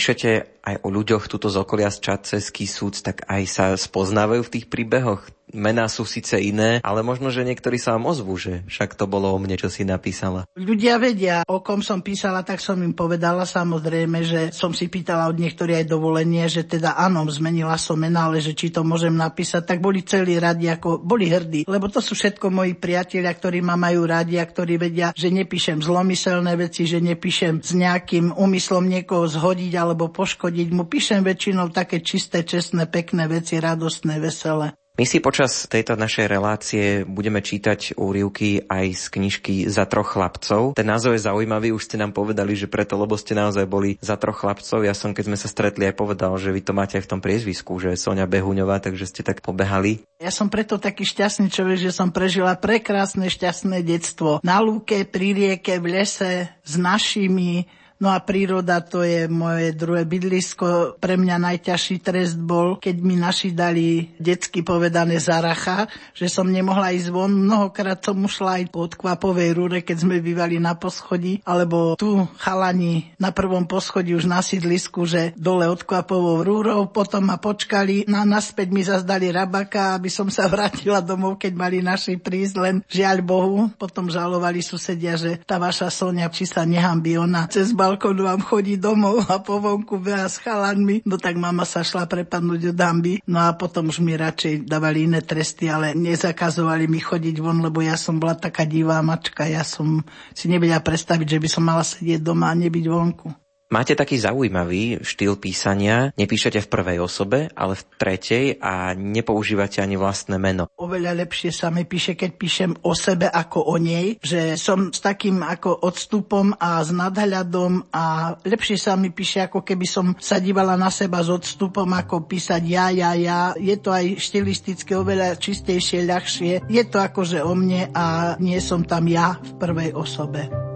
Píšete 0.05 0.61
aj 0.61 0.85
o 0.85 0.93
ľuďoch 0.93 1.33
tuto 1.33 1.49
z 1.49 1.65
okolia 1.65 1.89
z 1.89 2.05
Čadceský 2.05 2.69
súd, 2.69 3.01
tak 3.01 3.25
aj 3.25 3.43
sa 3.49 3.65
spoznávajú 3.73 4.45
v 4.45 4.53
tých 4.53 4.69
príbehoch. 4.69 5.25
Mená 5.55 5.87
sú 5.87 6.03
síce 6.03 6.35
iné, 6.43 6.83
ale 6.83 7.07
možno, 7.07 7.31
že 7.31 7.47
niektorí 7.47 7.79
sa 7.79 7.95
vám 7.95 8.11
ozvú, 8.11 8.35
že 8.35 8.67
však 8.67 8.99
to 8.99 9.07
bolo 9.07 9.31
o 9.31 9.39
mne, 9.39 9.55
čo 9.55 9.71
si 9.71 9.87
napísala. 9.87 10.51
Ľudia 10.59 10.99
vedia, 10.99 11.47
o 11.47 11.63
kom 11.63 11.79
som 11.79 12.03
písala, 12.03 12.43
tak 12.43 12.59
som 12.59 12.75
im 12.83 12.91
povedala 12.91 13.47
samozrejme, 13.47 14.19
že 14.27 14.41
som 14.51 14.75
si 14.75 14.91
pýtala 14.91 15.31
od 15.31 15.39
niektorých 15.39 15.87
aj 15.87 15.87
dovolenie, 15.87 16.43
že 16.51 16.67
teda 16.67 16.99
áno, 16.99 17.23
zmenila 17.31 17.79
som 17.79 17.95
mená, 17.95 18.27
ale 18.27 18.43
že 18.43 18.51
či 18.51 18.75
to 18.75 18.83
môžem 18.83 19.15
napísať, 19.15 19.63
tak 19.63 19.79
boli 19.79 20.03
celí 20.03 20.43
radi, 20.43 20.67
ako 20.67 20.99
boli 20.99 21.31
hrdí, 21.31 21.71
lebo 21.71 21.87
to 21.87 22.03
sú 22.03 22.19
všetko 22.19 22.51
moji 22.51 22.75
priatelia, 22.75 23.31
ktorí 23.31 23.63
ma 23.63 23.79
majú 23.79 24.11
radi 24.11 24.43
a 24.43 24.45
ktorí 24.51 24.75
vedia, 24.75 25.15
že 25.15 25.31
nepíšem 25.31 25.79
zlomyselné 25.79 26.59
veci, 26.59 26.83
že 26.83 26.99
nepíšem 26.99 27.63
s 27.63 27.71
nejakým 27.79 28.35
úmyslom 28.35 28.91
niekoho 28.91 29.31
zhodiť 29.31 29.73
alebo 29.79 30.11
poškodiť 30.11 30.69
mu. 30.75 30.91
Píšem 30.91 31.23
väčšinou 31.23 31.71
také 31.71 32.03
čisté, 32.03 32.43
čestné, 32.43 32.91
pekné 32.91 33.31
veci, 33.31 33.63
radostné, 33.63 34.19
veselé. 34.19 34.75
My 34.95 35.11
si 35.11 35.19
počas 35.19 35.67
tejto 35.67 35.99
našej 35.99 36.31
relácie 36.31 37.03
budeme 37.03 37.43
čítať 37.43 37.99
úrivky 37.99 38.63
aj 38.71 38.95
z 38.95 39.05
knižky 39.11 39.55
Za 39.67 39.91
troch 39.91 40.15
chlapcov. 40.15 40.79
Ten 40.79 40.87
názov 40.87 41.19
je 41.19 41.27
zaujímavý, 41.27 41.75
už 41.75 41.91
ste 41.91 41.99
nám 41.99 42.15
povedali, 42.15 42.55
že 42.55 42.71
preto, 42.71 42.95
lebo 42.95 43.19
ste 43.19 43.35
naozaj 43.35 43.67
boli 43.67 43.99
za 43.99 44.15
troch 44.15 44.39
chlapcov. 44.39 44.87
Ja 44.87 44.95
som, 44.95 45.11
keď 45.11 45.35
sme 45.35 45.39
sa 45.43 45.51
stretli, 45.51 45.91
aj 45.91 45.99
povedal, 45.99 46.31
že 46.39 46.55
vy 46.55 46.63
to 46.63 46.79
máte 46.79 46.95
aj 46.95 47.11
v 47.11 47.11
tom 47.11 47.19
priezvisku, 47.19 47.75
že 47.83 47.99
Sonia 47.99 48.31
Behuňová, 48.31 48.79
takže 48.79 49.11
ste 49.11 49.27
tak 49.27 49.43
pobehali. 49.43 50.07
Ja 50.23 50.31
som 50.31 50.47
preto 50.47 50.79
taký 50.79 51.03
šťastný 51.03 51.51
človek, 51.51 51.91
že 51.91 51.91
som 51.91 52.15
prežila 52.15 52.55
prekrásne 52.55 53.27
šťastné 53.27 53.83
detstvo. 53.83 54.39
Na 54.47 54.63
lúke, 54.63 55.03
pri 55.11 55.35
rieke, 55.35 55.83
v 55.83 55.91
lese, 55.91 56.55
s 56.63 56.75
našimi, 56.79 57.67
No 58.05 58.13
a 58.13 58.21
príroda 58.21 58.85
to 58.85 59.01
je 59.01 59.25
moje 59.33 59.73
druhé 59.73 60.05
bydlisko. 60.05 61.01
Pre 61.01 61.17
mňa 61.17 61.41
najťažší 61.41 62.05
trest 62.05 62.37
bol, 62.37 62.77
keď 62.77 63.01
mi 63.01 63.17
naši 63.17 63.57
dali 63.57 64.13
detsky 64.21 64.61
povedané 64.61 65.17
zaracha, 65.17 65.89
že 66.13 66.29
som 66.29 66.45
nemohla 66.45 66.93
ísť 66.93 67.09
von. 67.09 67.33
Mnohokrát 67.33 68.05
som 68.05 68.21
ušla 68.21 68.61
aj 68.61 68.65
pod 68.69 69.01
kvapovej 69.01 69.57
rúre, 69.57 69.81
keď 69.81 70.05
sme 70.05 70.21
bývali 70.21 70.61
na 70.61 70.77
poschodí, 70.77 71.41
alebo 71.49 71.97
tu 71.97 72.29
chalani 72.37 73.17
na 73.17 73.33
prvom 73.33 73.65
poschodí 73.65 74.13
už 74.13 74.29
na 74.29 74.45
sídlisku, 74.45 75.09
že 75.09 75.33
dole 75.41 75.65
od 75.65 75.81
kvapovou 75.81 76.45
rúrou, 76.45 76.85
potom 76.93 77.33
ma 77.33 77.41
počkali, 77.41 78.05
na 78.05 78.29
naspäť 78.29 78.69
mi 78.69 78.85
zazdali 78.85 79.33
rabaka, 79.33 79.97
aby 79.97 80.13
som 80.13 80.29
sa 80.29 80.45
vrátila 80.53 81.01
domov, 81.01 81.41
keď 81.41 81.53
mali 81.57 81.81
naši 81.81 82.21
prísť, 82.21 82.55
len 82.61 82.85
žiaľ 82.85 83.25
Bohu. 83.25 83.73
Potom 83.81 84.13
žalovali 84.13 84.61
susedia, 84.61 85.17
že 85.17 85.41
tá 85.49 85.57
vaša 85.57 85.89
Sonia, 85.89 86.29
či 86.29 86.45
sa 86.45 86.69
nehambí 86.69 87.17
ona 87.17 87.49
cez 87.49 87.73
balkónu 87.95 88.27
vám 88.27 88.43
chodí 88.43 88.75
domov 88.75 89.23
a 89.31 89.39
po 89.39 89.63
vonku 89.63 90.03
beha 90.03 90.27
s 90.27 90.43
chalanmi. 90.43 91.07
No 91.07 91.15
tak 91.15 91.39
mama 91.39 91.63
sa 91.63 91.87
šla 91.87 92.11
prepadnúť 92.11 92.75
od 92.75 92.79
hamby. 92.83 93.23
No 93.23 93.39
a 93.39 93.55
potom 93.55 93.87
už 93.87 94.03
mi 94.03 94.19
radšej 94.19 94.67
dávali 94.67 95.07
iné 95.07 95.23
tresty, 95.23 95.71
ale 95.71 95.95
nezakazovali 95.95 96.91
mi 96.91 96.99
chodiť 96.99 97.39
von, 97.39 97.63
lebo 97.63 97.79
ja 97.87 97.95
som 97.95 98.19
bola 98.19 98.35
taká 98.35 98.67
divá 98.67 98.99
mačka. 98.99 99.47
Ja 99.47 99.63
som 99.63 100.03
si 100.35 100.51
nevedela 100.51 100.83
predstaviť, 100.83 101.39
že 101.39 101.39
by 101.39 101.49
som 101.49 101.63
mala 101.63 101.87
sedieť 101.87 102.19
doma 102.19 102.51
a 102.51 102.59
nebyť 102.59 102.85
vonku. 102.91 103.44
Máte 103.75 103.99
taký 103.99 104.23
zaujímavý 104.23 105.03
štýl 105.03 105.35
písania, 105.35 106.15
nepíšete 106.15 106.63
v 106.63 106.71
prvej 106.71 107.03
osobe, 107.03 107.51
ale 107.59 107.75
v 107.75 107.83
tretej 107.99 108.45
a 108.63 108.95
nepoužívate 108.95 109.83
ani 109.83 109.99
vlastné 109.99 110.39
meno. 110.39 110.71
Oveľa 110.79 111.11
lepšie 111.27 111.51
sa 111.51 111.75
mi 111.75 111.83
píše, 111.83 112.15
keď 112.15 112.31
píšem 112.39 112.71
o 112.87 112.95
sebe 112.95 113.27
ako 113.27 113.67
o 113.67 113.75
nej, 113.75 114.15
že 114.23 114.55
som 114.55 114.95
s 114.95 115.03
takým 115.03 115.43
ako 115.43 115.91
odstupom 115.91 116.55
a 116.55 116.87
s 116.87 116.95
nadhľadom 116.95 117.91
a 117.91 118.39
lepšie 118.47 118.79
sa 118.79 118.95
mi 118.95 119.11
píše, 119.11 119.51
ako 119.51 119.67
keby 119.67 119.87
som 119.91 120.15
sa 120.23 120.39
dívala 120.39 120.79
na 120.79 120.95
seba 120.95 121.19
s 121.19 121.35
odstupom, 121.35 121.91
ako 121.99 122.31
písať 122.31 122.63
ja, 122.63 122.95
ja, 122.95 123.19
ja. 123.19 123.59
Je 123.59 123.75
to 123.75 123.91
aj 123.91 124.23
štilisticky 124.23 124.95
oveľa 124.95 125.35
čistejšie, 125.35 126.07
ľahšie. 126.07 126.71
Je 126.71 126.83
to 126.87 127.03
akože 127.03 127.43
o 127.43 127.51
mne 127.59 127.91
a 127.91 128.39
nie 128.39 128.63
som 128.63 128.87
tam 128.87 129.11
ja 129.11 129.35
v 129.43 129.51
prvej 129.59 129.91
osobe. 129.99 130.74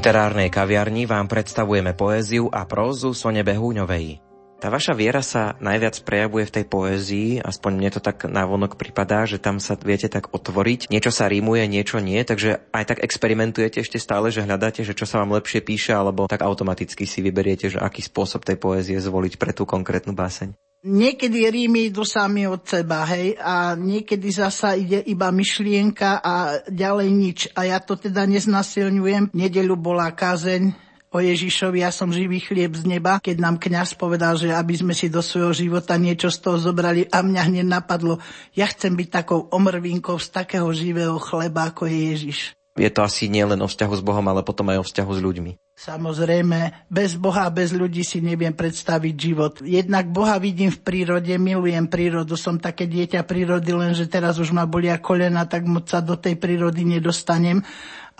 Literárnej 0.00 0.48
kaviarni 0.48 1.04
vám 1.04 1.28
predstavujeme 1.28 1.92
poéziu 1.92 2.48
a 2.48 2.64
prózu 2.64 3.12
Sone 3.12 3.44
Behúňovej. 3.44 4.16
Tá 4.56 4.72
vaša 4.72 4.96
viera 4.96 5.20
sa 5.20 5.60
najviac 5.60 6.00
prejavuje 6.08 6.48
v 6.48 6.54
tej 6.56 6.64
poézii, 6.72 7.28
aspoň 7.44 7.72
mne 7.76 7.90
to 7.92 8.00
tak 8.00 8.24
návonok 8.24 8.80
pripadá, 8.80 9.28
že 9.28 9.36
tam 9.36 9.60
sa 9.60 9.76
viete 9.76 10.08
tak 10.08 10.32
otvoriť. 10.32 10.88
Niečo 10.88 11.12
sa 11.12 11.28
rímuje, 11.28 11.68
niečo 11.68 12.00
nie, 12.00 12.16
takže 12.24 12.64
aj 12.72 12.96
tak 12.96 13.04
experimentujete 13.04 13.84
ešte 13.84 14.00
stále, 14.00 14.32
že 14.32 14.40
hľadáte, 14.40 14.88
že 14.88 14.96
čo 14.96 15.04
sa 15.04 15.20
vám 15.20 15.36
lepšie 15.36 15.60
píše, 15.60 15.92
alebo 15.92 16.24
tak 16.32 16.48
automaticky 16.48 17.04
si 17.04 17.20
vyberiete, 17.20 17.68
že 17.68 17.76
aký 17.76 18.00
spôsob 18.00 18.40
tej 18.40 18.56
poézie 18.56 18.96
zvoliť 18.96 19.36
pre 19.36 19.52
tú 19.52 19.68
konkrétnu 19.68 20.16
báseň. 20.16 20.56
Niekedy 20.80 21.44
rímy 21.44 21.92
idú 21.92 22.08
sami 22.08 22.48
od 22.48 22.64
seba, 22.64 23.04
hej, 23.04 23.36
a 23.36 23.76
niekedy 23.76 24.32
zasa 24.32 24.72
ide 24.80 25.04
iba 25.04 25.28
myšlienka 25.28 26.24
a 26.24 26.64
ďalej 26.72 27.08
nič. 27.12 27.38
A 27.52 27.68
ja 27.68 27.84
to 27.84 28.00
teda 28.00 28.24
neznasilňujem. 28.24 29.36
Nedelu 29.36 29.76
bola 29.76 30.08
kázeň 30.08 30.72
o 31.12 31.18
Ježišovi, 31.20 31.82
ja 31.82 31.92
som 31.92 32.08
živý 32.14 32.40
chlieb 32.40 32.72
z 32.72 32.86
neba, 32.86 33.18
keď 33.20 33.36
nám 33.42 33.60
kňaz 33.60 33.98
povedal, 33.98 34.38
že 34.38 34.54
aby 34.54 34.72
sme 34.78 34.94
si 34.94 35.10
do 35.10 35.20
svojho 35.20 35.52
života 35.52 35.98
niečo 35.98 36.32
z 36.32 36.38
toho 36.38 36.56
zobrali 36.56 37.04
a 37.10 37.20
mňa 37.20 37.42
hneď 37.50 37.66
napadlo, 37.66 38.22
ja 38.54 38.64
chcem 38.70 38.94
byť 38.94 39.08
takou 39.10 39.50
omrvinkou 39.50 40.16
z 40.16 40.32
takého 40.32 40.70
živého 40.70 41.18
chleba, 41.18 41.68
ako 41.68 41.90
je 41.90 41.98
Ježiš. 42.14 42.38
Je 42.78 42.88
to 42.88 43.02
asi 43.02 43.26
nielen 43.26 43.58
o 43.60 43.68
vzťahu 43.68 43.94
s 43.98 44.02
Bohom, 44.06 44.24
ale 44.30 44.46
potom 44.46 44.70
aj 44.70 44.80
o 44.80 44.86
vzťahu 44.86 45.12
s 45.12 45.20
ľuďmi. 45.20 45.52
Samozrejme, 45.80 46.92
bez 46.92 47.16
Boha 47.16 47.48
bez 47.48 47.72
ľudí 47.72 48.04
si 48.04 48.20
neviem 48.20 48.52
predstaviť 48.52 49.14
život. 49.16 49.64
Jednak 49.64 50.12
Boha 50.12 50.36
vidím 50.36 50.68
v 50.68 50.76
prírode, 50.76 51.32
milujem 51.40 51.88
prírodu, 51.88 52.36
som 52.36 52.60
také 52.60 52.84
dieťa 52.84 53.24
prírody, 53.24 53.72
lenže 53.72 54.04
teraz 54.04 54.36
už 54.36 54.52
ma 54.52 54.68
bolia 54.68 55.00
kolena, 55.00 55.48
tak 55.48 55.64
moc 55.64 55.88
sa 55.88 56.04
do 56.04 56.20
tej 56.20 56.36
prírody 56.36 56.84
nedostanem 56.84 57.64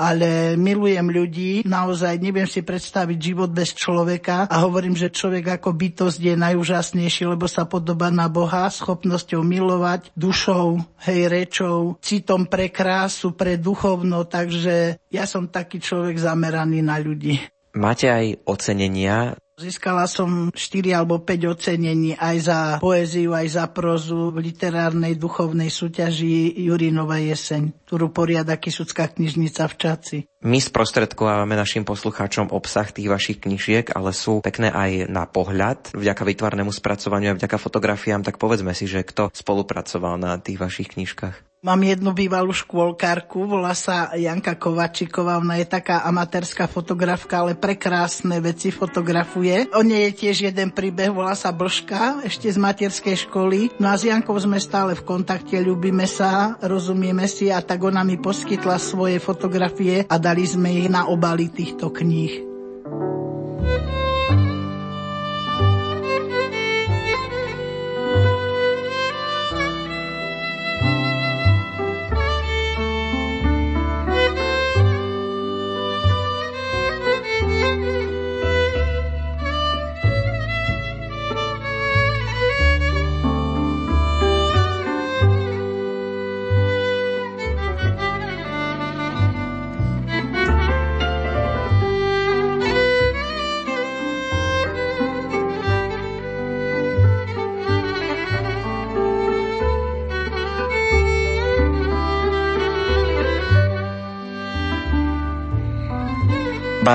ale 0.00 0.56
milujem 0.56 1.04
ľudí, 1.12 1.52
naozaj 1.68 2.16
neviem 2.16 2.48
si 2.48 2.64
predstaviť 2.64 3.18
život 3.20 3.52
bez 3.52 3.76
človeka. 3.76 4.48
A 4.48 4.64
hovorím, 4.64 4.96
že 4.96 5.12
človek 5.12 5.60
ako 5.60 5.76
bytosť 5.76 6.16
je 6.16 6.34
najúžasnejší, 6.40 7.28
lebo 7.28 7.44
sa 7.44 7.68
podobá 7.68 8.08
na 8.08 8.32
Boha, 8.32 8.72
schopnosťou 8.72 9.44
milovať, 9.44 10.16
dušou, 10.16 10.80
hej, 11.04 11.28
rečou, 11.28 12.00
citom 12.00 12.48
pre 12.48 12.72
krásu, 12.72 13.36
pre 13.36 13.60
duchovno, 13.60 14.24
takže 14.24 14.96
ja 15.12 15.28
som 15.28 15.52
taký 15.52 15.84
človek 15.84 16.16
zameraný 16.16 16.80
na 16.80 16.96
ľudí. 16.96 17.36
Máte 17.76 18.10
aj 18.10 18.42
ocenenia 18.48 19.36
Získala 19.60 20.08
som 20.08 20.48
4 20.48 20.96
alebo 20.96 21.20
5 21.20 21.52
ocenení 21.52 22.16
aj 22.16 22.36
za 22.40 22.58
poéziu, 22.80 23.36
aj 23.36 23.60
za 23.60 23.68
prozu 23.68 24.32
v 24.32 24.48
literárnej 24.48 25.20
duchovnej 25.20 25.68
súťaži 25.68 26.56
Jurinova 26.64 27.20
jeseň, 27.20 27.84
ktorú 27.84 28.08
poriada 28.08 28.56
Kisucká 28.56 29.12
knižnica 29.12 29.68
v 29.68 29.74
Čaci. 29.76 30.18
My 30.40 30.56
sprostredkovávame 30.56 31.60
našim 31.60 31.84
poslucháčom 31.84 32.48
obsah 32.56 32.88
tých 32.88 33.12
vašich 33.12 33.44
knižiek, 33.44 33.92
ale 33.92 34.16
sú 34.16 34.40
pekné 34.40 34.72
aj 34.72 35.12
na 35.12 35.28
pohľad, 35.28 35.92
vďaka 35.92 36.24
vytvarnému 36.24 36.72
spracovaniu 36.72 37.36
a 37.36 37.36
vďaka 37.36 37.60
fotografiám, 37.60 38.24
tak 38.24 38.40
povedzme 38.40 38.72
si, 38.72 38.88
že 38.88 39.04
kto 39.04 39.28
spolupracoval 39.28 40.16
na 40.16 40.40
tých 40.40 40.56
vašich 40.56 40.96
knižkách. 40.96 41.49
Mám 41.60 41.84
jednu 41.84 42.16
bývalú 42.16 42.56
škôlkárku, 42.56 43.44
volá 43.44 43.76
sa 43.76 44.16
Janka 44.16 44.56
Kovačiková, 44.56 45.36
ona 45.36 45.60
je 45.60 45.68
taká 45.68 46.00
amatérska 46.08 46.64
fotografka, 46.64 47.44
ale 47.44 47.52
prekrásne 47.52 48.40
veci 48.40 48.72
fotografuje. 48.72 49.68
O 49.76 49.84
nej 49.84 50.08
je 50.08 50.24
tiež 50.24 50.48
jeden 50.48 50.72
príbeh, 50.72 51.12
volá 51.12 51.36
sa 51.36 51.52
Blška, 51.52 52.24
ešte 52.24 52.48
z 52.48 52.56
materskej 52.56 53.28
školy. 53.28 53.76
No 53.76 53.92
a 53.92 54.00
s 54.00 54.08
Jankou 54.08 54.40
sme 54.40 54.56
stále 54.56 54.96
v 54.96 55.04
kontakte, 55.04 55.60
ľúbime 55.60 56.08
sa, 56.08 56.56
rozumieme 56.64 57.28
si 57.28 57.52
a 57.52 57.60
tak 57.60 57.84
ona 57.84 58.08
mi 58.08 58.16
poskytla 58.16 58.80
svoje 58.80 59.20
fotografie 59.20 60.08
a 60.08 60.16
dali 60.16 60.48
sme 60.48 60.72
ich 60.72 60.88
na 60.88 61.12
obaly 61.12 61.52
týchto 61.52 61.92
kníh. 61.92 62.48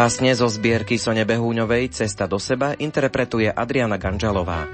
Básne 0.05 0.37
zo 0.37 0.45
zbierky 0.45 1.01
Sone 1.01 1.25
Behúňovej 1.25 1.89
Cesta 1.89 2.29
do 2.29 2.37
seba 2.37 2.77
interpretuje 2.77 3.49
Adriana 3.49 3.97
Ganžalová. 3.97 4.69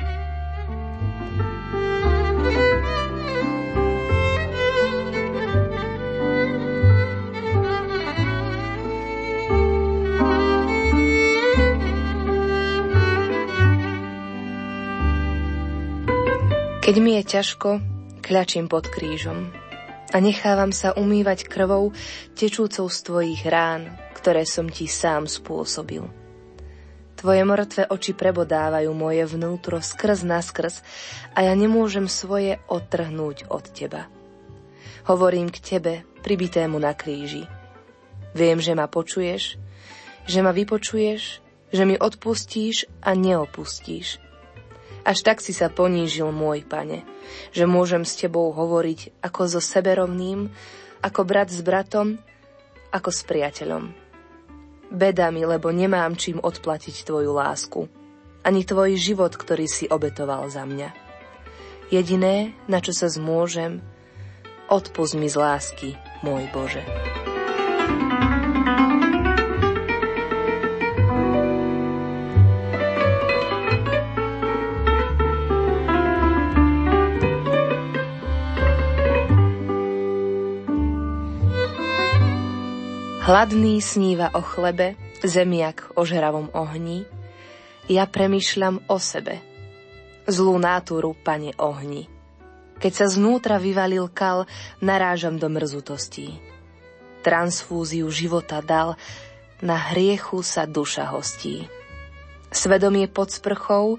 Keď 16.83 16.95
mi 16.99 17.15
je 17.15 17.23
ťažko, 17.23 17.79
kľačím 18.19 18.67
pod 18.67 18.91
krížom 18.91 19.60
a 20.11 20.19
nechávam 20.19 20.75
sa 20.75 20.91
umývať 20.91 21.47
krvou 21.47 21.95
tečúcou 22.35 22.91
z 22.91 22.97
tvojich 23.03 23.41
rán, 23.47 23.95
ktoré 24.15 24.43
som 24.43 24.67
ti 24.67 24.85
sám 24.85 25.25
spôsobil. 25.25 26.03
Tvoje 27.15 27.41
mŕtve 27.45 27.85
oči 27.85 28.17
prebodávajú 28.17 28.89
moje 28.97 29.23
vnútro 29.29 29.77
skrz 29.77 30.25
naskrz 30.25 30.81
a 31.37 31.45
ja 31.45 31.53
nemôžem 31.53 32.09
svoje 32.09 32.57
odtrhnúť 32.65 33.45
od 33.45 33.63
teba. 33.69 34.09
Hovorím 35.05 35.53
k 35.53 35.57
tebe, 35.61 35.93
pribitému 36.25 36.81
na 36.81 36.97
kríži. 36.97 37.45
Viem, 38.33 38.57
že 38.57 38.73
ma 38.73 38.89
počuješ, 38.89 39.57
že 40.25 40.39
ma 40.41 40.49
vypočuješ, 40.49 41.21
že 41.69 41.83
mi 41.85 41.93
odpustíš 41.93 42.89
a 43.05 43.13
neopustíš. 43.13 44.30
Až 45.01 45.25
tak 45.25 45.41
si 45.41 45.49
sa 45.51 45.71
ponížil 45.71 46.29
môj 46.29 46.61
pane, 46.61 47.01
že 47.49 47.65
môžem 47.65 48.05
s 48.05 48.17
tebou 48.17 48.53
hovoriť 48.53 49.23
ako 49.25 49.41
so 49.49 49.61
seberovným, 49.61 50.53
ako 51.01 51.21
brat 51.25 51.49
s 51.49 51.65
bratom, 51.65 52.21
ako 52.93 53.09
s 53.09 53.25
priateľom. 53.25 53.97
Beda 54.91 55.31
mi, 55.31 55.41
lebo 55.47 55.71
nemám 55.71 56.13
čím 56.19 56.37
odplatiť 56.37 57.07
tvoju 57.07 57.31
lásku, 57.31 57.87
ani 58.43 58.61
tvoj 58.67 58.99
život, 58.99 59.33
ktorý 59.33 59.65
si 59.65 59.87
obetoval 59.87 60.45
za 60.51 60.67
mňa. 60.67 60.89
Jediné, 61.89 62.53
na 62.67 62.83
čo 62.83 62.91
sa 62.93 63.07
zmôžem, 63.07 63.79
odpust 64.69 65.15
mi 65.15 65.31
z 65.31 65.35
lásky, 65.39 65.89
môj 66.21 66.45
Bože. 66.51 66.83
Hladný 83.31 83.79
sníva 83.79 84.27
o 84.35 84.43
chlebe, 84.43 84.99
zemiak 85.23 85.95
o 85.95 86.03
žeravom 86.03 86.51
ohni. 86.51 87.07
Ja 87.87 88.03
premýšľam 88.03 88.83
o 88.91 88.99
sebe. 88.99 89.39
Zlú 90.27 90.59
náturu, 90.59 91.15
pane 91.15 91.55
ohni. 91.55 92.11
Keď 92.83 92.91
sa 92.91 93.07
znútra 93.07 93.55
vyvalil 93.55 94.11
kal, 94.11 94.51
narážam 94.83 95.39
do 95.39 95.47
mrzutostí. 95.47 96.43
Transfúziu 97.23 98.11
života 98.11 98.59
dal, 98.59 98.99
na 99.63 99.79
hriechu 99.79 100.43
sa 100.43 100.67
duša 100.67 101.15
hostí. 101.15 101.71
Svedomie 102.51 103.07
pod 103.07 103.31
sprchou, 103.31 103.95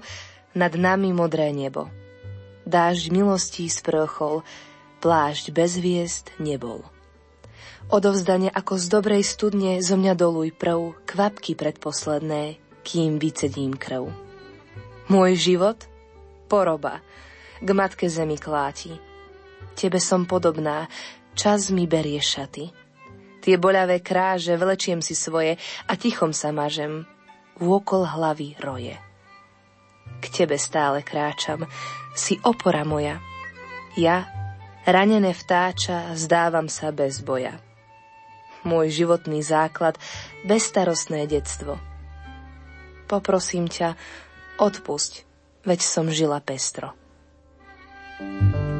nad 0.53 0.77
nami 0.77 1.09
modré 1.09 1.49
nebo. 1.49 1.89
Dážď 2.69 3.09
milostí 3.09 3.65
sprchol, 3.65 4.45
plášť 5.01 5.49
bez 5.49 5.81
hviezd 5.81 6.29
nebol. 6.37 6.85
Odovzdanie 7.91 8.47
ako 8.47 8.79
z 8.79 8.85
dobrej 8.87 9.23
studne 9.27 9.83
zo 9.83 9.99
mňa 9.99 10.15
doluj 10.15 10.55
prv, 10.55 11.03
kvapky 11.03 11.51
predposledné, 11.51 12.55
kým 12.79 13.19
vycedím 13.19 13.75
krv. 13.75 14.07
Môj 15.11 15.35
život? 15.35 15.83
Poroba. 16.47 17.03
K 17.59 17.69
matke 17.75 18.07
zemi 18.07 18.39
kláti. 18.39 18.95
Tebe 19.75 19.99
som 19.99 20.23
podobná, 20.23 20.87
čas 21.35 21.75
mi 21.75 21.83
berie 21.83 22.23
šaty. 22.23 22.71
Tie 23.43 23.55
boľavé 23.59 23.99
kráže 23.99 24.55
vlečiem 24.55 25.03
si 25.03 25.11
svoje 25.11 25.59
a 25.83 25.99
tichom 25.99 26.31
sa 26.31 26.55
mažem. 26.55 27.03
Vôkol 27.59 28.07
hlavy 28.07 28.55
roje. 28.63 28.95
K 30.23 30.25
tebe 30.31 30.55
stále 30.55 31.03
kráčam, 31.03 31.67
si 32.15 32.39
opora 32.47 32.87
moja. 32.87 33.19
Ja, 33.99 34.23
ranené 34.87 35.35
vtáča, 35.35 36.15
zdávam 36.15 36.71
sa 36.71 36.95
bez 36.95 37.19
boja 37.19 37.59
môj 38.67 38.91
životný 38.91 39.43
základ, 39.45 39.99
bezstarostné 40.43 41.27
detstvo. 41.27 41.79
Poprosím 43.07 43.67
ťa, 43.67 43.95
odpusť, 44.59 45.23
veď 45.67 45.79
som 45.79 46.09
žila 46.09 46.39
pestro. 46.43 46.95
thank 48.13 48.55
you 48.55 48.72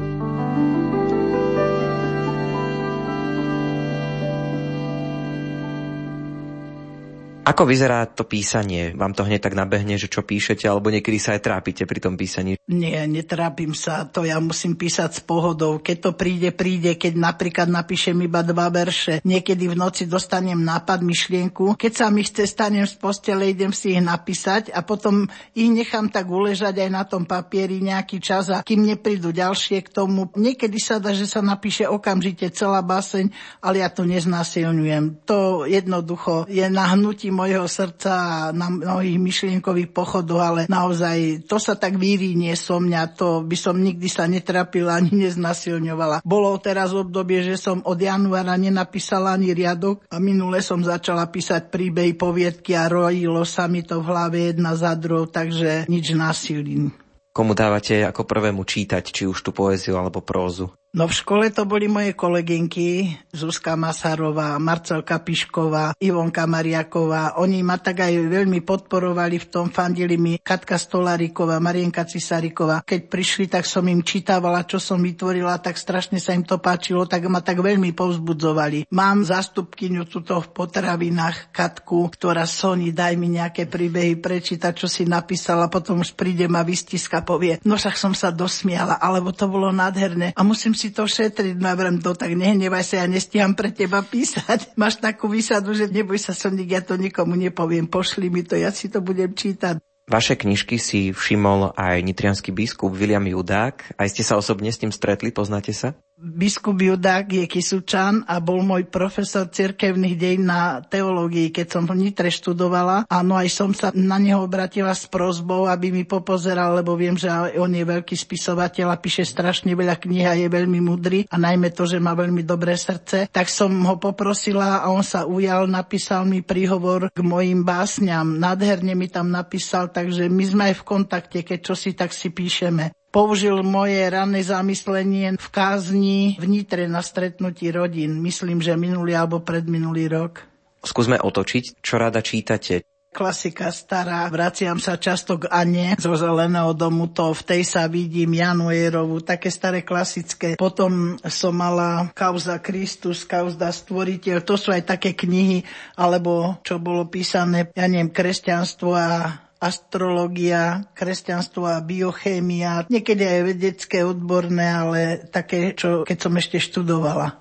Ako 7.44 7.68
vyzerá 7.68 8.08
to 8.08 8.24
písanie? 8.24 8.96
Vám 8.96 9.12
to 9.12 9.20
hneď 9.20 9.44
tak 9.44 9.52
nabehne, 9.52 10.00
že 10.00 10.08
čo 10.08 10.24
píšete, 10.24 10.64
alebo 10.64 10.88
niekedy 10.88 11.20
sa 11.20 11.36
aj 11.36 11.44
trápite 11.44 11.84
pri 11.84 12.00
tom 12.00 12.16
písaní? 12.16 12.56
Nie, 12.64 13.04
netrápim 13.04 13.76
sa. 13.76 14.08
To 14.08 14.24
ja 14.24 14.40
musím 14.40 14.80
písať 14.80 15.10
s 15.12 15.20
pohodou. 15.20 15.76
Keď 15.76 15.96
to 16.00 16.10
príde, 16.16 16.56
príde. 16.56 16.96
Keď 16.96 17.12
napríklad 17.20 17.68
napíšem 17.68 18.16
iba 18.24 18.40
dva 18.40 18.72
verše, 18.72 19.20
niekedy 19.28 19.68
v 19.68 19.76
noci 19.76 20.08
dostanem 20.08 20.56
nápad, 20.56 21.04
myšlienku. 21.04 21.76
Keď 21.76 21.92
sa 21.92 22.08
mi 22.08 22.24
chce, 22.24 22.48
stanem 22.48 22.88
z 22.88 22.96
postele, 22.96 23.52
idem 23.52 23.76
si 23.76 23.92
ich 23.92 24.00
napísať 24.00 24.72
a 24.72 24.80
potom 24.80 25.28
ich 25.52 25.68
nechám 25.68 26.08
tak 26.08 26.24
uležať 26.24 26.80
aj 26.80 26.90
na 26.90 27.04
tom 27.04 27.28
papieri 27.28 27.84
nejaký 27.84 28.24
čas 28.24 28.48
a 28.48 28.64
kým 28.64 28.88
neprídu 28.88 29.36
ďalšie 29.36 29.84
k 29.84 29.92
tomu. 29.92 30.32
Niekedy 30.32 30.80
sa 30.80 30.96
dá, 30.96 31.12
že 31.12 31.28
sa 31.28 31.44
napíše 31.44 31.84
okamžite 31.84 32.48
celá 32.56 32.80
baseň, 32.80 33.28
ale 33.60 33.84
ja 33.84 33.92
to 33.92 34.08
neznásilňujem. 34.08 35.28
To 35.28 35.68
jednoducho 35.68 36.48
je 36.48 36.64
nahnutím 36.72 37.33
mojho 37.34 37.66
srdca 37.66 38.48
na 38.54 38.70
mnohých 38.70 39.18
myšlienkových 39.18 39.90
pochodoch, 39.90 40.42
ale 40.42 40.60
naozaj 40.70 41.44
to 41.50 41.58
sa 41.58 41.74
tak 41.74 41.98
vyrínie 41.98 42.54
so 42.54 42.78
mňa, 42.78 43.18
to 43.18 43.42
by 43.42 43.58
som 43.58 43.82
nikdy 43.82 44.06
sa 44.06 44.30
netrapila 44.30 45.02
ani 45.02 45.26
neznasilňovala. 45.26 46.22
Bolo 46.22 46.54
teraz 46.62 46.94
obdobie, 46.94 47.42
že 47.42 47.58
som 47.58 47.82
od 47.82 47.98
januára 47.98 48.54
nenapísala 48.54 49.34
ani 49.34 49.50
riadok 49.50 50.06
a 50.06 50.22
minule 50.22 50.62
som 50.62 50.78
začala 50.78 51.26
písať 51.26 51.74
príbej, 51.74 52.14
poviedky 52.14 52.78
a 52.78 52.86
rojilo 52.86 53.42
sa 53.42 53.66
mi 53.66 53.82
to 53.82 53.98
v 53.98 54.06
hlave 54.06 54.38
jedna 54.54 54.78
za 54.78 54.94
druhou, 54.94 55.26
takže 55.26 55.90
nič 55.90 56.14
násilím. 56.14 56.94
Komu 57.34 57.58
dávate 57.58 58.06
ako 58.06 58.22
prvému 58.30 58.62
čítať, 58.62 59.10
či 59.10 59.26
už 59.26 59.42
tú 59.42 59.50
poéziu 59.50 59.98
alebo 59.98 60.22
prózu? 60.22 60.70
No 60.94 61.10
v 61.10 61.18
škole 61.18 61.50
to 61.50 61.66
boli 61.66 61.90
moje 61.90 62.14
kolegynky, 62.14 63.18
Zuzka 63.34 63.74
Masarová, 63.74 64.54
Marcelka 64.62 65.18
Pišková, 65.18 65.90
Ivonka 65.98 66.46
Mariaková. 66.46 67.34
Oni 67.42 67.66
ma 67.66 67.82
tak 67.82 68.06
aj 68.06 68.14
veľmi 68.30 68.62
podporovali 68.62 69.42
v 69.42 69.46
tom, 69.50 69.74
fandili 69.74 70.14
mi 70.14 70.38
Katka 70.38 70.78
Stolaríková, 70.78 71.58
Marienka 71.58 72.06
Cisáriková. 72.06 72.86
Keď 72.86 73.10
prišli, 73.10 73.50
tak 73.50 73.66
som 73.66 73.82
im 73.90 74.06
čítavala, 74.06 74.62
čo 74.70 74.78
som 74.78 75.02
vytvorila, 75.02 75.58
tak 75.58 75.82
strašne 75.82 76.22
sa 76.22 76.30
im 76.30 76.46
to 76.46 76.62
páčilo, 76.62 77.10
tak 77.10 77.26
ma 77.26 77.42
tak 77.42 77.58
veľmi 77.58 77.90
povzbudzovali. 77.90 78.86
Mám 78.94 79.26
zastupkyňu 79.26 80.06
tuto 80.06 80.38
v 80.46 80.48
potravinách 80.54 81.50
Katku, 81.50 82.06
ktorá 82.06 82.46
Soni, 82.46 82.94
daj 82.94 83.18
mi 83.18 83.34
nejaké 83.34 83.66
príbehy 83.66 84.22
prečítať, 84.22 84.70
čo 84.78 84.86
si 84.86 85.10
napísala, 85.10 85.66
potom 85.66 86.06
už 86.06 86.14
príde 86.14 86.46
ma 86.46 86.62
vystiska, 86.62 87.26
povie, 87.26 87.58
no 87.66 87.74
však 87.74 87.98
som 87.98 88.14
sa 88.14 88.30
dosmiala, 88.30 89.02
alebo 89.02 89.34
to 89.34 89.50
bolo 89.50 89.74
nádherné. 89.74 90.30
A 90.38 90.46
musím 90.46 90.70
si 90.70 90.83
si 90.84 90.92
to 90.92 91.08
šetriť, 91.08 91.56
no 91.56 91.72
vrem, 91.72 91.96
to 91.96 92.12
tak 92.12 92.36
nehnevaj 92.36 92.84
sa, 92.84 93.00
ja 93.00 93.06
nestíham 93.08 93.56
pre 93.56 93.72
teba 93.72 94.04
písať. 94.04 94.68
Máš 94.80 95.00
takú 95.00 95.32
výsadu, 95.32 95.72
že 95.72 95.88
neboj 95.88 96.20
sa, 96.20 96.36
Sonik, 96.36 96.68
ja 96.68 96.84
to 96.84 97.00
nikomu 97.00 97.32
nepoviem, 97.40 97.88
pošli 97.88 98.28
mi 98.28 98.44
to, 98.44 98.60
ja 98.60 98.68
si 98.68 98.92
to 98.92 99.00
budem 99.00 99.32
čítať. 99.32 99.80
Vaše 100.04 100.36
knižky 100.36 100.76
si 100.76 101.16
všimol 101.16 101.72
aj 101.80 102.04
nitrianský 102.04 102.52
biskup 102.52 102.92
William 102.92 103.24
Judák. 103.24 103.96
Aj 103.96 104.04
ste 104.04 104.20
sa 104.20 104.36
osobne 104.36 104.68
s 104.68 104.76
tým 104.76 104.92
stretli, 104.92 105.32
poznáte 105.32 105.72
sa? 105.72 105.96
Biskup 106.14 106.78
Judák 106.78 107.26
je 107.26 107.42
Kisučan 107.50 108.22
a 108.30 108.38
bol 108.38 108.62
môj 108.62 108.86
profesor 108.86 109.50
cirkevných 109.50 110.14
dejín 110.14 110.46
na 110.46 110.78
teológii, 110.78 111.50
keď 111.50 111.66
som 111.66 111.90
v 111.90 111.98
Nitre 111.98 112.30
študovala. 112.30 113.10
Áno, 113.10 113.34
aj 113.34 113.50
som 113.50 113.74
sa 113.74 113.90
na 113.90 114.22
neho 114.22 114.46
obratila 114.46 114.94
s 114.94 115.10
prozbou, 115.10 115.66
aby 115.66 115.90
mi 115.90 116.06
popozeral, 116.06 116.78
lebo 116.78 116.94
viem, 116.94 117.18
že 117.18 117.26
on 117.58 117.66
je 117.66 117.82
veľký 117.82 118.14
spisovateľ 118.14 118.94
a 118.94 119.02
píše 119.02 119.26
strašne 119.26 119.74
veľa 119.74 119.98
kníh 119.98 120.22
a 120.22 120.38
je 120.38 120.46
veľmi 120.46 120.78
mudrý 120.78 121.26
a 121.26 121.34
najmä 121.34 121.74
to, 121.74 121.82
že 121.82 121.98
má 121.98 122.14
veľmi 122.14 122.46
dobré 122.46 122.78
srdce. 122.78 123.26
Tak 123.34 123.50
som 123.50 123.74
ho 123.74 123.98
poprosila 123.98 124.86
a 124.86 124.94
on 124.94 125.02
sa 125.02 125.26
ujal, 125.26 125.66
napísal 125.66 126.30
mi 126.30 126.46
príhovor 126.46 127.10
k 127.10 127.26
mojim 127.26 127.66
básňam. 127.66 128.38
Nádherne 128.38 128.94
mi 128.94 129.10
tam 129.10 129.34
napísal, 129.34 129.90
takže 129.90 130.30
my 130.30 130.44
sme 130.46 130.62
aj 130.70 130.74
v 130.78 130.86
kontakte, 130.86 131.38
keď 131.42 131.58
čo 131.58 131.74
si 131.74 131.90
tak 131.90 132.14
si 132.14 132.30
píšeme 132.30 132.94
použil 133.14 133.62
moje 133.62 134.02
ranné 134.10 134.42
zamyslenie 134.42 135.38
v 135.38 135.48
kázni 135.54 136.34
v 136.34 136.44
Nitre 136.50 136.90
na 136.90 136.98
stretnutí 136.98 137.70
rodín. 137.70 138.18
Myslím, 138.18 138.58
že 138.58 138.74
minulý 138.74 139.14
alebo 139.14 139.38
predminulý 139.38 140.10
rok. 140.10 140.42
Skúsme 140.82 141.22
otočiť, 141.22 141.78
čo 141.78 141.94
rada 142.02 142.18
čítate. 142.18 142.82
Klasika 143.14 143.70
stará, 143.70 144.26
vraciam 144.26 144.74
sa 144.82 144.98
často 144.98 145.38
k 145.38 145.46
Ane 145.46 145.94
zo 146.02 146.18
Zeleného 146.18 146.74
domu, 146.74 147.06
to 147.14 147.30
v 147.30 147.46
tej 147.46 147.62
sa 147.62 147.86
vidím 147.86 148.34
Janu 148.34 148.74
také 149.22 149.54
staré 149.54 149.86
klasické. 149.86 150.58
Potom 150.58 151.14
som 151.22 151.54
mala 151.54 152.10
Kauza 152.10 152.58
Kristus, 152.58 153.22
Kauza 153.22 153.70
Stvoriteľ, 153.70 154.42
to 154.42 154.58
sú 154.58 154.74
aj 154.74 154.98
také 154.98 155.14
knihy, 155.14 155.62
alebo 155.94 156.58
čo 156.66 156.82
bolo 156.82 157.06
písané, 157.06 157.70
ja 157.70 157.86
neviem, 157.86 158.10
kresťanstvo 158.10 158.90
a 158.90 159.43
astrológia, 159.64 160.92
kresťanstvo 160.92 161.64
a 161.64 161.80
biochémia, 161.80 162.84
niekedy 162.92 163.24
aj 163.24 163.40
vedecké, 163.48 164.04
odborné, 164.04 164.68
ale 164.68 165.00
také, 165.32 165.72
čo 165.72 166.04
keď 166.04 166.18
som 166.20 166.36
ešte 166.36 166.60
študovala. 166.60 167.40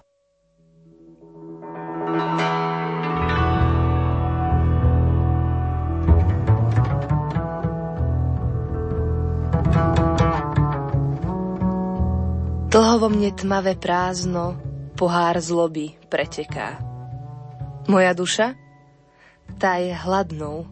Dlho 12.74 12.96
vo 12.98 13.06
mne 13.06 13.30
tmavé 13.38 13.78
prázdno, 13.78 14.58
pohár 14.98 15.38
zloby 15.38 15.94
preteká. 16.10 16.82
Moja 17.86 18.18
duša? 18.18 18.58
Tá 19.62 19.78
je 19.78 19.94
hladnou, 19.94 20.66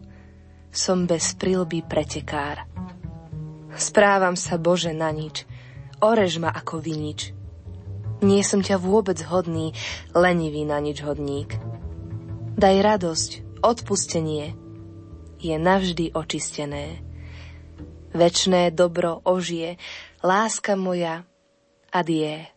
som 0.72 1.04
bez 1.04 1.36
prilby 1.36 1.84
pretekár. 1.84 2.64
Správam 3.76 4.36
sa, 4.36 4.56
Bože, 4.56 4.96
na 4.96 5.12
nič, 5.12 5.44
orež 6.00 6.40
ma 6.40 6.48
ako 6.48 6.80
vinič. 6.80 7.36
Nie 8.24 8.40
som 8.40 8.64
ťa 8.64 8.80
vôbec 8.80 9.20
hodný, 9.28 9.76
lenivý 10.16 10.64
na 10.64 10.80
nič 10.80 11.04
hodník. 11.04 11.56
Daj 12.56 12.76
radosť, 12.80 13.30
odpustenie, 13.60 14.56
je 15.42 15.56
navždy 15.58 16.14
očistené. 16.14 17.02
Večné 18.12 18.70
dobro 18.70 19.24
ožije, 19.24 19.80
láska 20.22 20.76
moja, 20.76 21.24
adie. 21.90 22.51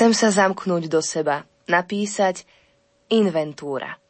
Chcem 0.00 0.16
sa 0.16 0.32
zamknúť 0.32 0.88
do 0.88 1.04
seba, 1.04 1.44
napísať 1.68 2.48
inventúra. 3.12 4.00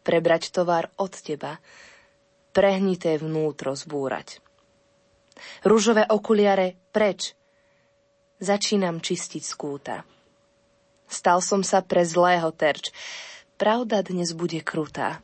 Prebrať 0.00 0.48
tovar 0.48 0.88
od 0.96 1.12
teba, 1.12 1.60
prehnité 2.56 3.20
vnútro 3.20 3.76
zbúrať. 3.76 4.40
Rúžové 5.60 6.08
okuliare 6.08 6.80
preč, 6.88 7.36
začínam 8.40 9.04
čistiť 9.04 9.44
skúta. 9.44 10.08
Stal 11.04 11.44
som 11.44 11.60
sa 11.60 11.84
pre 11.84 12.00
zlého 12.00 12.48
terč, 12.56 12.88
pravda 13.60 14.00
dnes 14.00 14.32
bude 14.32 14.64
krutá. 14.64 15.20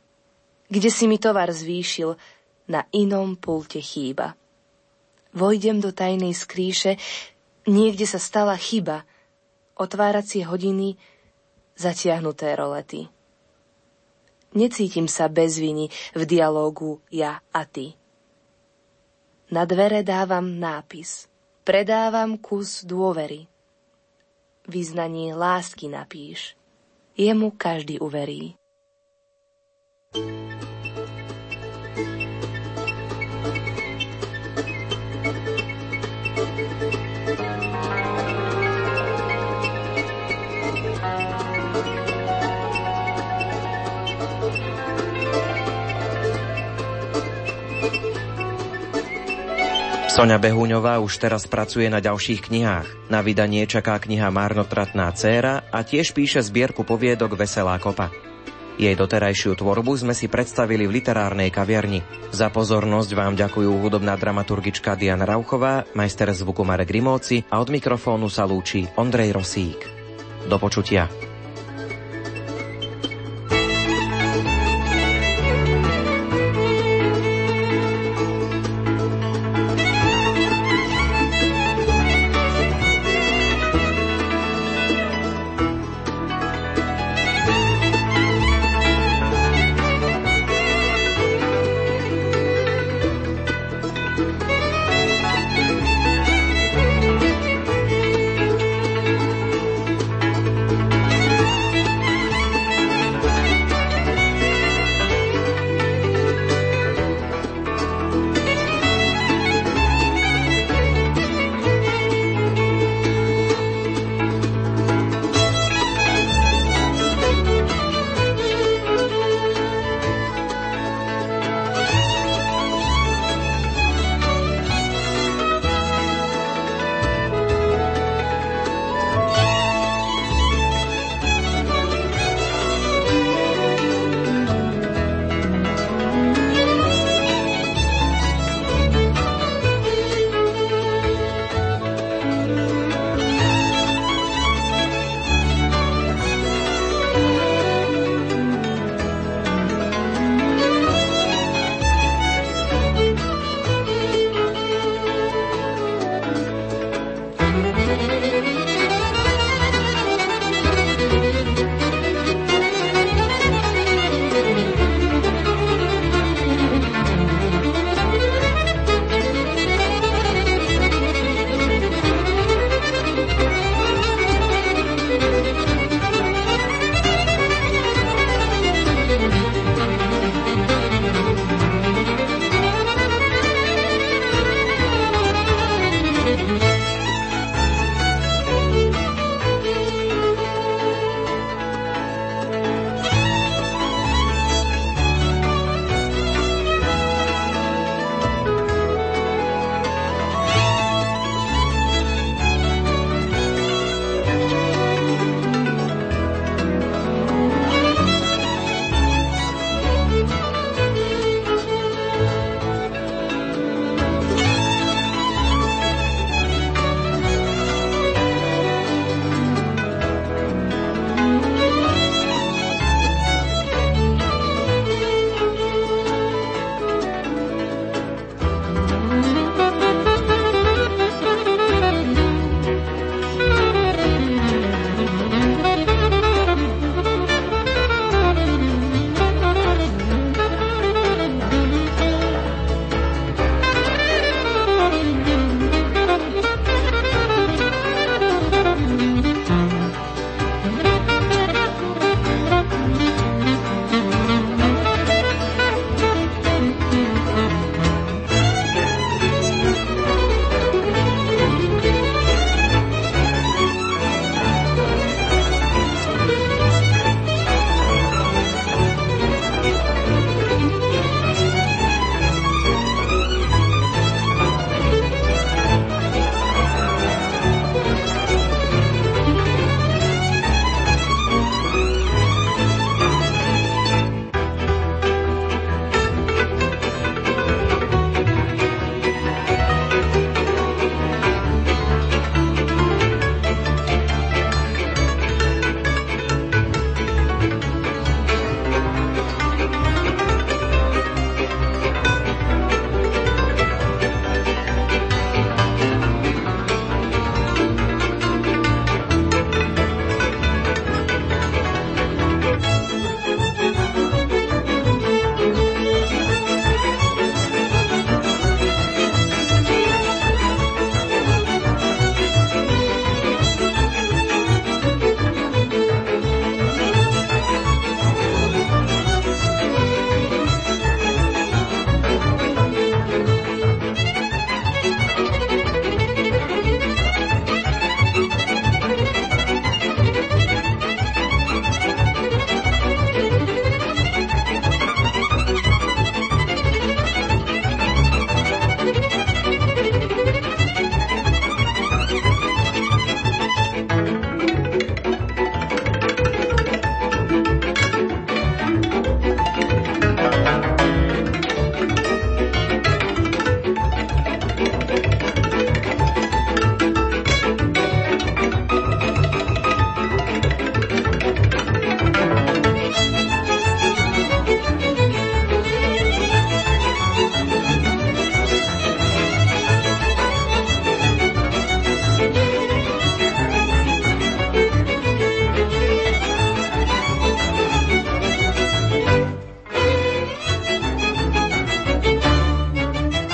Kde 0.69 0.93
si 0.93 1.09
mi 1.09 1.17
tovar 1.17 1.49
zvýšil, 1.49 2.21
na 2.69 2.85
inom 2.93 3.33
pulte 3.33 3.81
chýba. 3.81 4.37
Vojdem 5.33 5.81
do 5.81 5.89
tajnej 5.89 6.37
skríše, 6.37 7.01
niekde 7.65 8.05
sa 8.05 8.21
stala 8.21 8.53
chyba, 8.61 9.09
otváracie 9.81 10.45
hodiny, 10.45 10.93
zatiahnuté 11.73 12.53
rolety. 12.53 13.09
Necítim 14.53 15.09
sa 15.09 15.25
bez 15.25 15.57
viny 15.57 15.89
v 16.13 16.21
dialógu 16.29 17.01
ja 17.09 17.41
a 17.49 17.65
ty. 17.65 17.97
Na 19.49 19.65
dvere 19.65 20.05
dávam 20.05 20.45
nápis. 20.45 21.25
Predávam 21.65 22.37
kus 22.37 22.85
dôvery. 22.85 23.49
Vyznanie 24.69 25.33
lásky 25.33 25.89
napíš. 25.89 26.53
Jemu 27.17 27.51
každý 27.57 27.99
uverí. 27.99 28.55
thank 30.11 30.27
you 30.27 30.50
Sonia 50.11 50.35
Behúňová 50.35 50.99
už 50.99 51.23
teraz 51.23 51.47
pracuje 51.47 51.87
na 51.87 52.03
ďalších 52.03 52.51
knihách. 52.51 53.07
Na 53.07 53.23
vydanie 53.23 53.63
čaká 53.63 53.95
kniha 53.95 54.27
Márnotratná 54.27 55.07
dcéra 55.15 55.63
a 55.71 55.87
tiež 55.87 56.11
píše 56.11 56.43
zbierku 56.43 56.83
poviedok 56.83 57.39
Veselá 57.39 57.79
kopa. 57.79 58.11
Jej 58.75 58.91
doterajšiu 58.99 59.55
tvorbu 59.55 59.95
sme 59.95 60.11
si 60.11 60.27
predstavili 60.27 60.83
v 60.83 60.99
literárnej 60.99 61.47
kaviarni. 61.47 62.03
Za 62.35 62.51
pozornosť 62.51 63.07
vám 63.15 63.39
ďakujú 63.39 63.71
hudobná 63.71 64.19
dramaturgička 64.19 64.99
Diana 64.99 65.23
Rauchová, 65.23 65.87
majster 65.95 66.27
zvuku 66.35 66.67
Marek 66.67 66.91
Rimóci 66.91 67.47
a 67.47 67.63
od 67.63 67.71
mikrofónu 67.71 68.27
sa 68.27 68.43
lúči 68.43 68.83
Ondrej 68.99 69.31
Rosík. 69.31 69.79
Do 70.51 70.59
počutia. 70.59 71.30